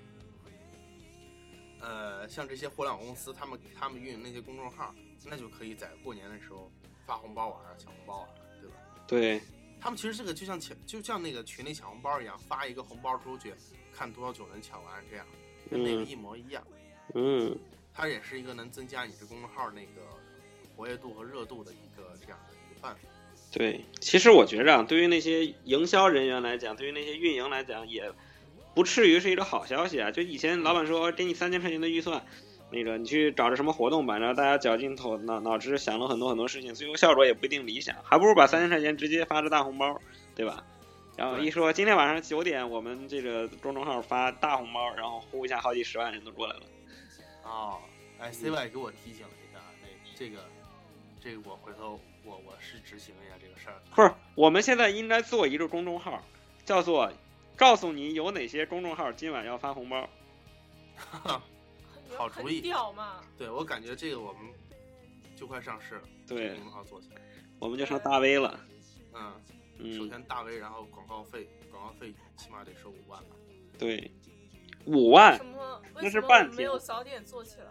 [1.81, 4.95] 呃，像这些互联网公司，他们他们运营那些公众号，
[5.27, 6.73] 那就可以在过年的时候
[7.05, 8.77] 发红包玩、抢红包啊，对吧？
[9.07, 9.43] 对，
[9.79, 13.55] 他们其实这个就像抢，就像那个群里抢红包一样，发一个红包出去，
[13.93, 15.27] 看多少久能抢完，这样
[15.71, 16.63] 跟那个嗯一模一样。
[17.15, 17.57] 嗯
[17.93, 20.03] 它也是一个能增加你这公众号那个
[20.77, 23.01] 活跃度和热度的一个这样的一个办法。
[23.53, 23.85] 对。
[24.01, 28.11] 其实我觉着啊，对于那些营销人员来讲，对于那些运营来讲，也
[28.75, 30.11] 不至于是一个好消息啊。
[30.11, 32.25] 就以前老板说给你三千块钱的预算，
[32.73, 40.01] 那个你去找着什么活动吧，然后大家绞尽头脑脑汁想了很多很多事情，最后效果也不一定理想，还不如把三千块钱直接发着大红包，
[40.35, 40.65] 对吧？
[41.17, 46.63] 然后一说今天晚上九点我们这个公众号发大红包，然后呼一下好几十万人都过来了。
[47.45, 47.79] 哦，
[48.19, 50.45] 哎，CY 给我提醒了一下，那这个
[51.23, 53.81] 这个我回头我我是执行一下这个事儿。
[53.95, 56.23] 不是，我们现在应该做一个公众号，
[56.65, 57.13] 叫做
[57.57, 60.09] “告诉你有哪些公众号今晚要发红包
[62.17, 63.21] 好主意屌嘛！
[63.37, 64.43] 对我感觉这个我们
[65.37, 66.03] 就快上市了，”。
[66.27, 67.21] 对公，众号做起来。
[67.59, 68.59] 我们就成大 V 了。
[69.15, 69.33] 嗯，
[69.79, 73.37] 首嗯，先大 V，然后广告费广告费起码得收五万吧。
[73.79, 74.11] 对，
[74.87, 75.45] 五万什。
[75.45, 75.83] 么？
[75.97, 77.67] 那是半天没有早点做起来？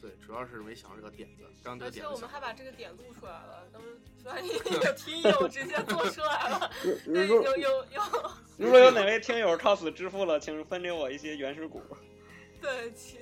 [0.00, 3.84] 对，主要是没想到这个点子，刚这而个点子想且我们还把这个点录出来了，那么
[4.24, 6.70] 万一有听友直接做出来了，
[7.06, 7.24] 有
[7.56, 8.02] 有有，
[8.56, 11.82] 如果有哪位听友靠此支付了，请分给我一些原始股。
[12.62, 13.18] 对，其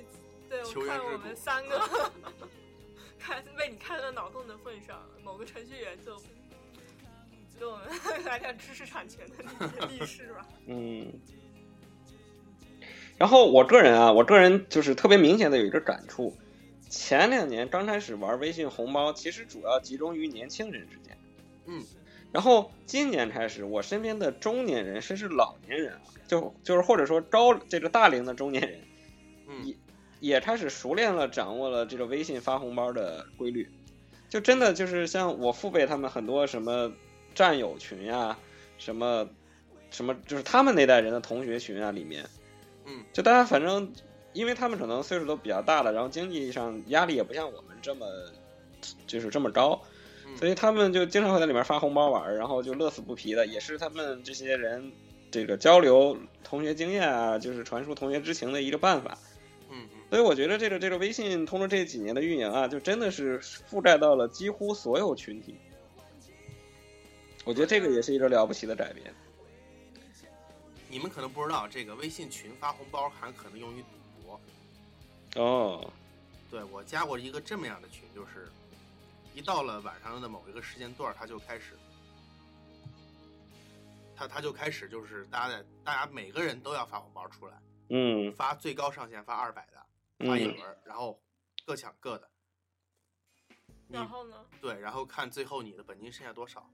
[0.47, 2.11] 对我看我们三个，
[3.19, 6.17] 看为你开了脑洞的份上，某个程序员就
[7.59, 7.83] 给我们
[8.25, 10.47] 来点知识产权的历史吧。
[10.65, 11.05] 嗯。
[13.17, 16.33] 然后我个人啊，我个人就是特别明显的有一个感触，
[16.89, 21.17] 前两年刚开始玩微信红包，其实主要集中于年轻人之间。
[21.65, 21.83] 嗯，
[22.31, 28.79] 然后今年开始，我身边的中年人甚至老年人啊，就就是或者说高这个大龄的中年人，
[29.47, 29.75] 嗯也
[30.21, 33.69] 也开始熟练了掌握了这个微信发红包的规律，
[34.29, 36.89] 就真的就是像我父辈他们很多什么
[37.39, 38.37] 战友群呀、
[38.77, 39.29] 什么
[39.91, 42.25] 什么，就是他们那代人的同学群啊里面，
[42.85, 43.93] 嗯，就大家反正，
[44.33, 48.05] 因为他们可能岁数都比较大了，然后经济上压力也不像我们这么
[49.07, 49.81] 就是这么高，
[50.27, 54.91] 嗯所以他们就经常会在里面发红包玩，然后就乐此不疲的，也是他们这些人
[55.31, 59.17] 这个交流同学经验啊，就是传输同学之情的一个办法。
[59.71, 65.55] 嗯嗯，所以我觉得这个这个微信通过这几年的运营啊，就真的是覆盖到了几乎所有群体。
[67.45, 69.13] 我觉得这个也是一个了不起的改变。
[70.89, 73.87] 你们可能不知道，这个微信群发红包还可能用于赌
[74.23, 74.41] 博。
[75.35, 75.93] 哦，
[76.49, 78.49] 对我加过一个这么样的群，就是
[79.35, 81.77] 一到了晚上的某一个时间段，他就开始，
[84.15, 87.53] 他他就开始就是大家在大家每个人都要发红包出来，
[87.89, 91.21] 嗯发最高上限发二百的，发一嗯轮儿，然后
[91.67, 92.27] 各抢各的，
[93.87, 94.43] 然后呢？
[94.59, 96.67] 对，然后看最后你的本金剩下多少。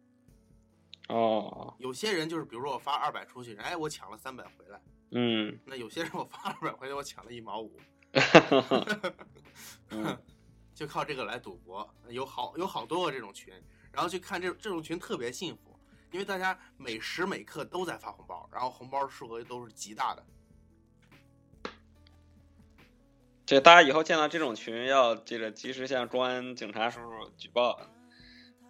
[1.09, 4.81] 哦，有些人就是，比如说我发二百出去，哎，我抢了三百回来。
[5.11, 7.79] 嗯，那有些人我发二百回来，我抢了一毛五，
[9.91, 10.17] 嗯
[10.73, 11.87] 就靠这个来赌博。
[12.09, 13.53] 有好有好多个这种群，
[13.91, 15.79] 然后去看这这种群特别幸福，
[16.11, 20.25] 因为大家每时每刻都在发红包，然后红包数额都是极大的。
[23.45, 27.79] 这大家以后见到这种群，要这个及时向公安警察叔叔举报，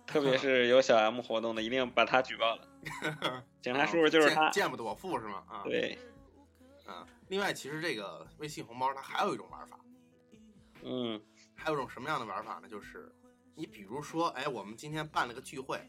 [0.07, 2.67] 特别是有小 M 活动的，一定把他举报了。
[3.61, 5.43] 警察叔叔就是他见，见不得我富是吗？
[5.49, 5.97] 啊，对，
[6.85, 7.05] 啊。
[7.27, 9.79] 另外，其实这个微信红包它还有一种玩法，
[10.83, 11.19] 嗯
[11.55, 12.67] 还有一种什么样的玩法呢？
[12.69, 13.11] 就是
[13.55, 15.81] 你比如说，哎，我们今天办了个聚会，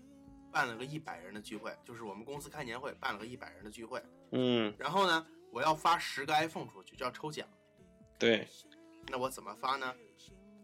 [0.51, 4.03] 办了个一百人的聚会，就是我们公司开年会办了个一百人的聚会，
[4.33, 7.47] 嗯，然后呢，我要发十个 iPhone 出去，就要抽奖。
[8.19, 8.49] 对，
[9.09, 9.95] 那我怎么发呢？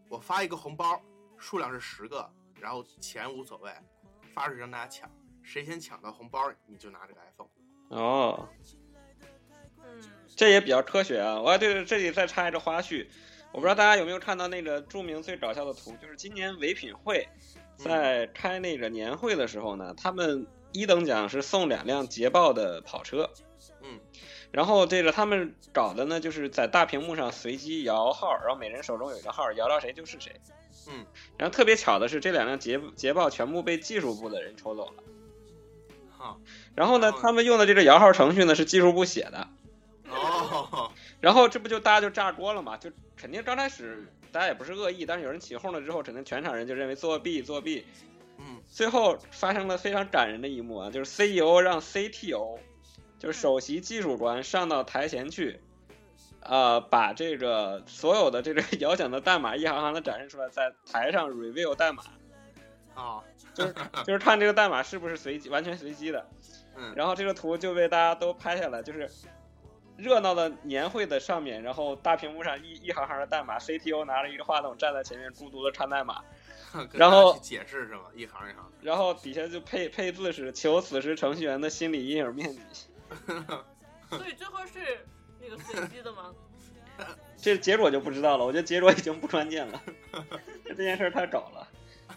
[0.08, 0.98] 我发一个红包，
[1.36, 2.32] 数量是十个，
[2.62, 3.72] 然后钱无所谓，
[4.32, 5.10] 发出去让大家抢，
[5.42, 7.48] 谁先抢到红包，你就拿这个 iPhone。
[7.88, 8.48] 哦，
[9.84, 10.00] 嗯，
[10.36, 11.40] 这也比较科学啊。
[11.40, 13.08] 我对对，这里再插一个花絮，
[13.50, 17.26] 我不知道大家有没有看到那个著名最搞笑的图，就是今年唯品会
[17.76, 23.28] 在开那个年会的时候呢，他们一等奖是送两辆捷豹的跑车，
[23.82, 23.98] 嗯，
[24.52, 30.40] 然后这个他们搞的呢，就是在大屏幕上随机摇号，然后每人手中有一个号，摇到谁就是谁。
[30.88, 31.06] 嗯，
[31.38, 35.02] 然后特别巧的是，这两辆捷捷豹全部被技术部的人抽走了。
[36.10, 36.40] 好，
[36.74, 39.48] 然后呢，哦他们用的这个摇号程序呢是技术部写的，
[40.10, 42.76] 哦，然后这不就大家就炸锅了嘛？
[42.76, 47.84] 就肯定刚开始大家也不是恶意，但是有人起哄了之后，肯定全场人就认为作弊作弊。
[48.38, 52.58] 嗯，最后发生了非常感人的一幕啊，就是 CEO 让 CTO，
[53.18, 55.60] 就是首席技术官上到台前去，
[56.44, 62.02] 呃，把这个所有的这个 摇奖的代码一行行的展示出来，在台上 review 代码，
[62.94, 63.22] 啊，
[63.54, 63.74] 就是
[64.04, 66.28] 就是看这个代码是不是随机，完全随机的。
[66.74, 69.08] 嗯，然后这个图就被大家都拍下来，就是
[69.96, 76.22] 热闹的年会的上面，然后大屏幕上一一行行的代码，CTO 拿着一个话筒站在前面孤独的看代码，
[76.92, 78.04] 然后解释是吗？
[78.14, 78.72] 一行一行。
[78.80, 82.88] 然后底下就配配字是求此时程序员的心理阴影面积。
[84.10, 85.21] 所以最后是那
[85.56, 86.34] 个随机的吗？
[87.36, 89.82] 这结果就不知道了，我觉得结果已经不关键了，
[90.64, 91.68] 这件事儿太搞了。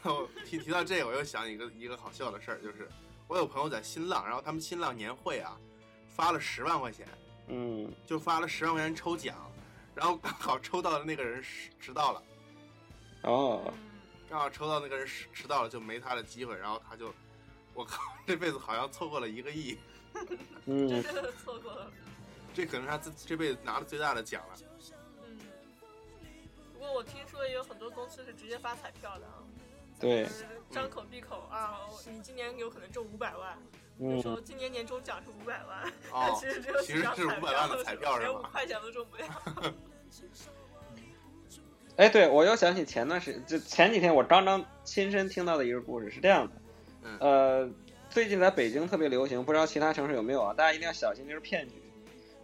[0.03, 2.87] 我提提到这个，我又想一个一个好笑的事儿，就是
[3.27, 5.57] 我有朋友在新浪，然后他们新浪年会啊，
[6.09, 7.07] 发了十万块钱，
[7.47, 9.35] 嗯，就发了十万块钱抽奖，
[9.95, 12.23] 然后刚好抽到的那个人迟迟到了，
[13.23, 13.73] 哦，嗯，
[14.29, 17.11] 刚好抽到那个人迟迟到了，就没他的机会，然后他就，
[17.73, 19.75] 我靠，这辈子好像错过了一个亿，
[20.67, 21.91] 嗯真的错过了。
[22.55, 24.55] 这可能是他这这辈子拿的最大的奖了。
[25.27, 25.37] 嗯，
[26.73, 29.43] 不过我听说也有很多公司是直接发彩票的啊，
[29.99, 33.57] 对就，是张口闭口啊，你今年有可能中五百万，
[34.21, 39.25] 说今年年终奖是五百万， 哦但其实只有其实是几张彩500万的彩票是连吧五块钱都中不了。
[41.97, 46.53] 哎，对我又想起前段时就前几天我刚刚亲身听到的一个故事，是这样的，
[47.03, 47.69] 嗯呃，
[48.09, 50.53] 最近在北京特别流行，不知道其他城市有没有啊？
[50.53, 51.75] 大家一定要小心，这是骗局。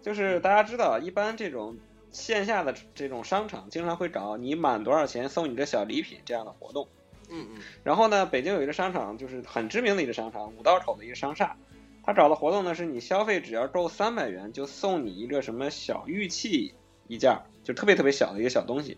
[0.02, 1.78] 就是大家知道，一般这种
[2.12, 6.88] 线下的这种商场经常会搞你满多少钱送你这小礼品这样的活动。
[7.30, 11.56] 嗯嗯然后呢，北京有一个商场，就是很知名的一个商场，五道口的一个商厦，
[12.04, 16.74] 他找的活动呢是你消费只要够三百元，就送你一个什么小玉器
[17.08, 18.98] 一件儿，就特别特别小的一个小东西，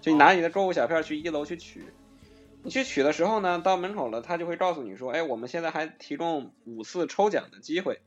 [0.00, 1.82] 就你拿你的购物小票去一楼去取。
[2.64, 8.00] 你去取的时候呢，到门口了，他就会告诉你说，哎，我们现在还提供五次抽奖的机会，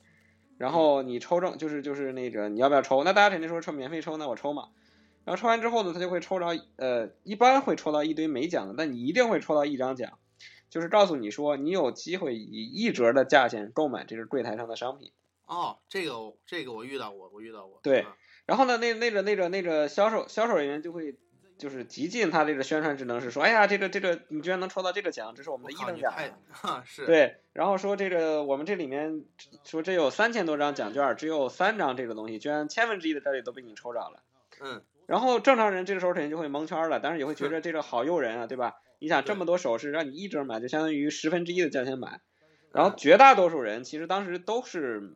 [0.58, 3.04] 然后你抽中就是就是那个你要不要抽？
[3.04, 4.70] 那大家肯定说抽免费抽，那我抽嘛。
[5.24, 6.46] 然后抽完之后呢，他就会抽着
[6.76, 10.20] 呃，一般会抽到一堆没奖的，但你一定会抽到一张奖，
[10.70, 15.12] 就是告诉你说你有机会以一折的价钱购买这个柜台上的商品。
[15.46, 17.80] 哦，这个这个我遇到过，我遇到过。
[17.82, 18.14] 对嗯
[18.46, 21.18] 然后呢，那那个那个那个销售销售人员就会
[21.58, 26.14] 就是极尽他这个宣传职能，是说，哎呀，这个这个你居然能抽到这个奖，这是我们的一等奖
[26.52, 29.24] 哈是，对，然后说这个我们这里面
[29.64, 34.24] 说这有三千多张奖券，只有三张这个东西，居然千分之一的概率都被你抽着了。
[34.62, 38.74] 嗯然后正常人这个时候肯定就会蒙圈了，但是也会觉得这个好诱人啊，对吧？
[38.98, 42.22] 你想这么多首饰让你一折买，就相当于十分之一的价钱买。
[42.72, 45.14] 然后绝大多数人其实当时都是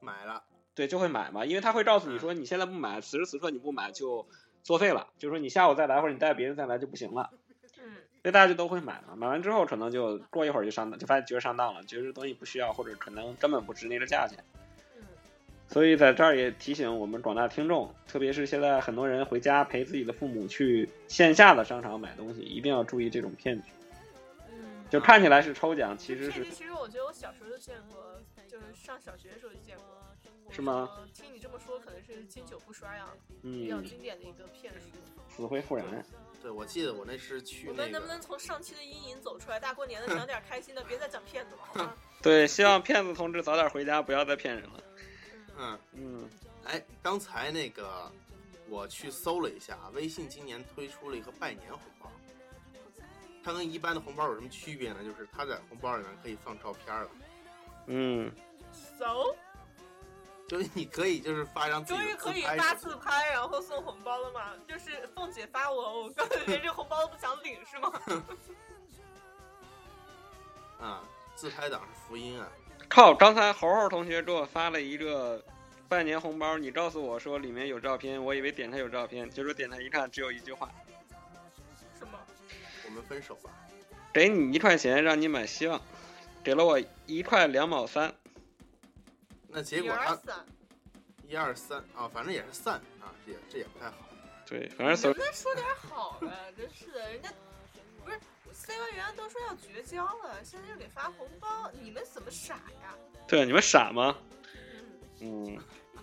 [0.00, 0.44] 买了，
[0.76, 4.28] 对就会买嘛，因为他会告诉你说你现在不买，此时此刻你不买就
[4.64, 7.30] 作废了，就是说你下午再来或者你带别人再来就不行了。
[7.78, 14.42] 嗯，所以大家就都会买嘛，买完之后可能就过一会儿就上当，就发现觉得上当了，觉得这东西不需要，或者可能根本不值那个价钱。
[14.96, 15.02] 嗯，
[15.68, 23.68] 所以在这儿也提醒我们广大听众，特别是现在很多人回家陪自己的父母去线下的商场买东西，一定要注意这种骗局。
[24.48, 24.56] 嗯
[24.90, 29.93] 就看起来是抽奖，其实是其实我觉得我小时候就见过，就是上小学的时候就见过。
[30.54, 33.08] 是吗呃听你这么说，可能是经久不衰啊，
[33.42, 34.86] 比较嗯经典的一个骗术。
[35.28, 35.84] 死灰复燃。
[36.40, 39.58] 对，我记得我那是去那我们能不能，从上期的阴影走出来？
[39.58, 41.94] 大过年的 讲点开心的，别再讲骗子了，好吗？
[42.22, 44.82] 对，希望骗子同志早点回家，不要再骗人了。
[45.58, 46.30] 嗯，嗯
[46.64, 48.10] 哎，刚才那个
[48.68, 52.10] 我去搜了一下，微信今年推出了一个拜年红包。
[53.42, 55.02] 它跟一般的红包有什么区别呢？
[55.02, 57.10] 就是它在红包里面可以放照片了，
[57.86, 58.30] 嗯
[58.72, 59.34] ，so，
[60.54, 64.52] 就是你可以就是发一张自己终于可以发自拍，然后送红包了吗？
[64.68, 67.92] 就是凤姐发我，我根本连这红包都不想领，是吗？
[70.80, 71.02] 啊，
[71.34, 72.48] 自拍党是福音啊。
[72.88, 73.12] 靠！
[73.12, 75.44] 刚才猴猴同学给我发了一个
[75.88, 80.70] 拜年红包，你告诉我说里面有照片，我以为点开有照片，结果点开一看只有一句话：
[81.98, 82.16] 什么？
[82.86, 83.50] 我们分手吧。
[84.12, 85.80] 给你一块钱让你买希望，
[86.44, 88.14] 给了我一块两毛三。
[89.56, 90.44] 那结果他，
[91.28, 93.98] 一二三啊，反正也是散啊，这也这也不太好。
[94.44, 96.52] 对，反正所能不能说点好的？
[96.56, 97.32] 真是的，人家
[98.04, 98.18] 不是
[98.52, 102.96] C 位原来都说要绝交了，现在又给发红包，你们怎么傻呀？
[103.28, 104.18] 对你们傻吗？
[105.20, 105.58] 嗯，嗯，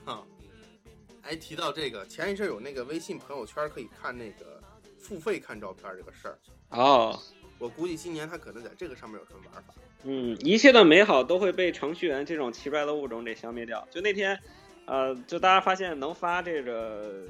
[0.05, 0.25] 哈，
[1.23, 4.63] 哎，提到这个，前一阵有那个微信朋友圈可以看那个
[4.97, 6.39] 付费看照片这个事儿，
[6.69, 7.21] 哦，
[7.61, 9.73] 我估计今年他可能在这个上面有什么玩法。
[10.03, 13.87] 嗯，一切的美好都会被程序员这种奇怪的物种给消灭掉。
[13.89, 14.37] 就那天，
[14.85, 17.23] 呃，就大家发现能发这个。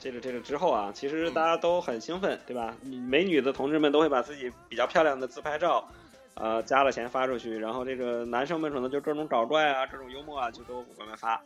[0.00, 2.76] 这个这个之后啊，其实大家都很兴奋，对吧？
[2.84, 5.88] 美女的同志们都会把自己比较漂亮的自拍照，
[6.34, 11.42] 呃，加了钱发出去，然后这个男生们可能就各种搞怪啊，各种幽默啊，就都往外发。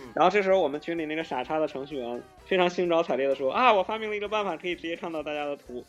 [0.00, 5.84] 嗯然后这时候我们群里那个傻叉的程序员非常兴高采烈的说啊，我发明了一个办法，可以直接看到大家的图，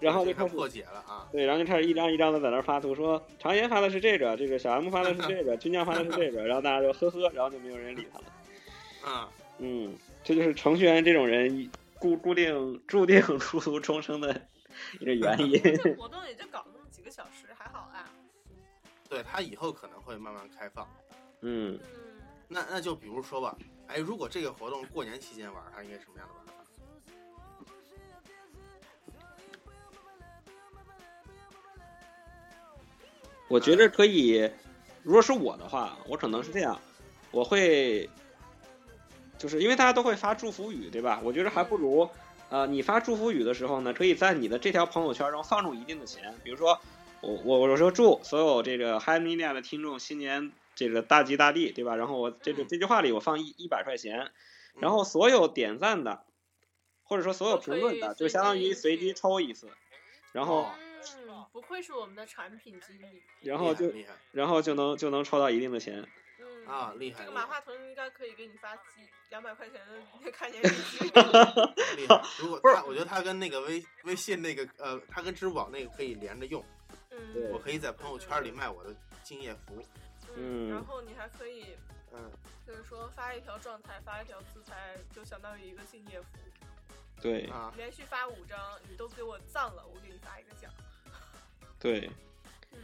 [0.00, 8.24] 然后就开始破解了啊，对，然后就开始一张一张的在那儿发图，说常言发的是这个，这个小 M 发的是这个，军将发的是这个，然后大家就呵呵，然后就没有人理他了。
[9.04, 9.28] 啊，
[9.58, 14.28] 嗯，这就是程序员这种人固固定注定殊途终生的
[15.00, 15.60] 一个原因。
[15.62, 18.08] 这 活动也就搞那么几个小时，还好啊。
[19.08, 20.88] 对他以后可能会慢慢开放。
[21.40, 21.80] 嗯，嗯，
[22.46, 26.44] 那那就比如说吧，哎，如果这个活动过年期间玩，它应该什么样的玩
[33.50, 34.48] 我觉得可以，
[35.02, 36.80] 如果是我的话，我可能是这样，
[37.32, 38.08] 我会，
[39.38, 41.20] 就是因为大家都会发祝福语，对吧？
[41.24, 42.08] 我觉得还不如，
[42.48, 46.80] 呃，你发祝福语的时候呢，可以在你的这条朋友圈中放入一定的钱，比如说，
[47.22, 51.96] 我我我说祝所有这个 Hi Media 的听众新年这个大吉大利，对吧？
[51.96, 54.30] 然后我这个这句话里我放一一百块钱，
[54.78, 56.22] 然后所有点赞的，
[57.02, 59.66] 或者说所有评论的，就相当于随机抽一次，
[60.30, 60.70] 然后哦
[61.40, 63.22] 嗯，不愧是我们的产品经理。
[63.40, 66.06] 然后就厉害然后就能就能抽到一定的钱。
[66.38, 68.82] 嗯啊，厉害这个马化腾应该可以给你发几
[69.30, 70.68] 两百块钱的 看年历。
[71.96, 72.22] 厉害！
[72.38, 76.64] 如果他，我觉得他跟那个微微信那个呃，他跟支付宝那个可以连着用，
[77.10, 79.82] 嗯我可以在朋友圈里卖我的敬业福。
[80.36, 81.76] 嗯然后你还可以
[82.12, 82.30] 嗯，
[82.66, 86.26] 就是说发一条状态，发一条自拍，就相当于一个敬业福。
[87.20, 90.70] 对啊，连续发五张，你都给我赞了，我给你发一个奖。
[91.80, 92.10] 对，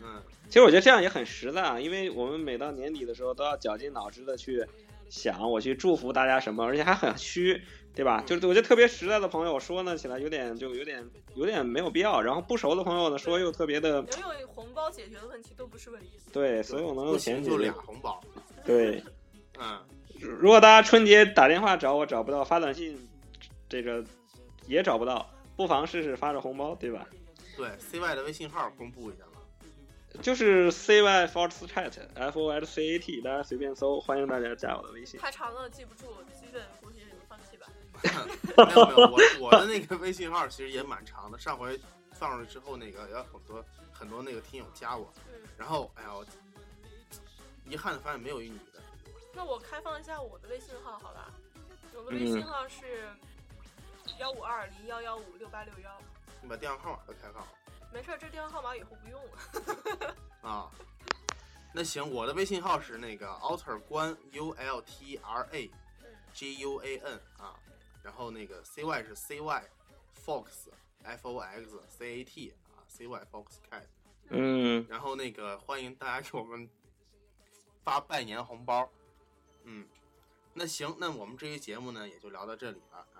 [0.03, 4.65] 嗯，其实我觉得这样也很实在啊，因为我们每到年底的时候都要绞尽脑汁的去
[5.11, 7.63] 想我去祝福大家什么，而且还很虚，
[7.95, 8.25] 对吧？
[8.27, 16.13] 就是我觉得特别实在的朋友说呢起来有点就有点有点没有必要，然后不熟的朋友呢说又特别的能用红包解决的问题都不是问题。
[16.33, 17.73] 对，所以我能不用钱解决行就俩。
[17.75, 18.21] 红包。
[18.65, 19.03] 对，
[19.61, 19.79] 嗯，
[20.21, 22.99] 如果大家春节打电话找我找不到，发短信
[23.69, 24.03] 这个
[24.67, 27.07] 也找不到，不妨试试发个红包，对吧？
[27.57, 29.33] 对，CY 的微信号公布一下吧。
[30.23, 35.21] 就是 CY Fox Chat F O X C A T，大家随便搜，欢迎大家加我的微信。
[35.21, 36.07] 太长了记不住，
[36.39, 37.67] 基本估计你放弃吧。
[38.03, 41.79] 没有没有，我我的那个微信号其实也蛮长的，上回
[42.13, 46.25] 放上去之后，那个有很多很多那个听友加我，嗯，然后哎呀，我
[47.69, 48.81] 遗憾的发现没有一女的。
[49.35, 51.31] 那我开放一下我的微信号好吧？
[51.95, 53.09] 我的微嗯信号是
[54.19, 55.91] 幺五二零幺幺五六八六幺。
[56.47, 57.49] 你把电话号码都开放了
[57.93, 60.17] 没事儿，这电话号码以后不用了。
[60.49, 60.71] 啊。
[61.75, 65.71] 那行，我的微信号是那个 alter 关 U L T R A
[66.05, 67.59] 嗯 G U A N 啊，
[68.01, 69.69] 然后那个 C Y 是 C Y
[70.25, 70.69] Fox
[71.03, 73.83] F O X C A T 啊，C Y Fox Cat。
[74.29, 76.71] 嗯，然后那个欢迎大家给我们
[77.83, 78.89] 发拜年红包，
[79.65, 79.85] 嗯，
[80.55, 83.16] 那行，那我们这期节目呢也就聊到这里了啊。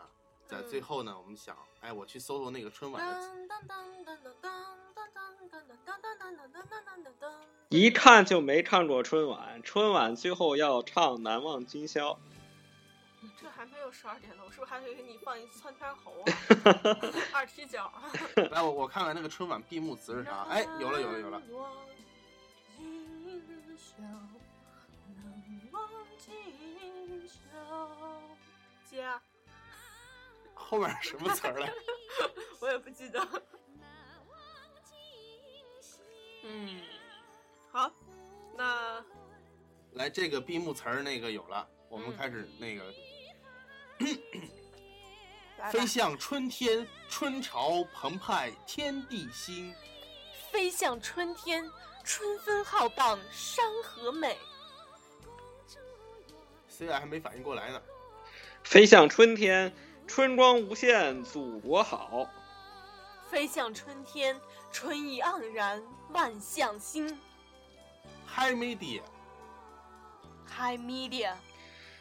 [0.49, 3.31] 在最后呢，我们想，哎，我去搜搜那个春晚的，
[7.69, 12.13] 一看就没看过春晚，春晚最后要唱《难忘今宵》。
[13.41, 16.27] 这还没有十二点呢，我是不是还可以给你放一窜天猴啊？
[17.35, 17.93] 二踢脚？
[18.51, 20.47] 来，我我看看那个春晚闭幕词是啥？
[20.49, 21.43] 哎，有了有了有了。
[28.89, 29.21] 接啊！
[30.69, 31.73] 后面什么词儿来？
[32.61, 33.27] 我也不记得。
[36.43, 36.81] 嗯，
[37.71, 37.91] 好，
[38.57, 39.05] 那
[39.93, 42.85] 来这个闭幕词儿那个有了，我们嗯开始那个
[45.71, 49.73] 飞向春天，春潮澎湃，天地新。
[50.51, 51.71] 飞向春天，
[52.05, 54.37] 春风浩荡，山河美。
[56.69, 57.83] 虽然还没反应过来呢。
[58.63, 59.73] 飞向春天，
[60.07, 62.31] 春光无限，祖国好。
[63.29, 64.41] 飞向春天，
[64.73, 65.83] 春意盎然，
[66.13, 67.19] 万象新。
[68.27, 71.33] Hi Media，Hi Media，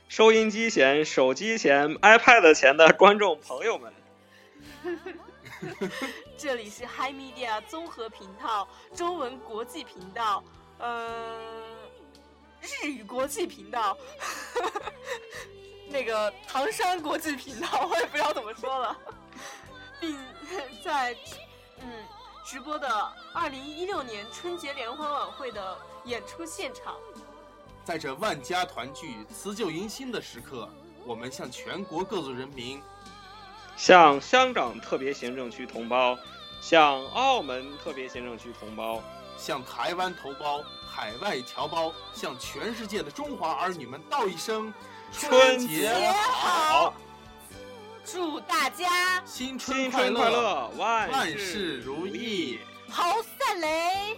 [0.08, 3.94] 收音机前、手机前、iPad 前的观众朋友们，
[6.38, 10.44] 这里是 Hi Media 综合频道，中文国际频道，
[10.78, 11.40] 呃，
[12.62, 13.98] 日语国际频道，
[15.96, 18.98] 那个唐山国际频道，我也不知道怎么说了，
[19.98, 20.14] 并
[20.84, 21.16] 在
[21.80, 21.88] 嗯
[22.46, 26.98] 直播的二零一六年春节联欢晚会的演出现场。
[27.86, 30.68] 在这万家团聚、辞旧迎新的时刻，
[31.06, 32.84] 我们向全国各族人民
[33.78, 36.20] 向香港特别行政区同胞，
[36.60, 39.02] 向澳门特别行政区同胞，
[39.38, 44.74] 向台湾同胞、海外侨胞，向全世界的中华儿女们道一声
[45.12, 46.94] 春节节好，
[48.06, 52.60] 祝大家新春快乐，万万事事如意意。
[52.90, 54.18] 好散雷。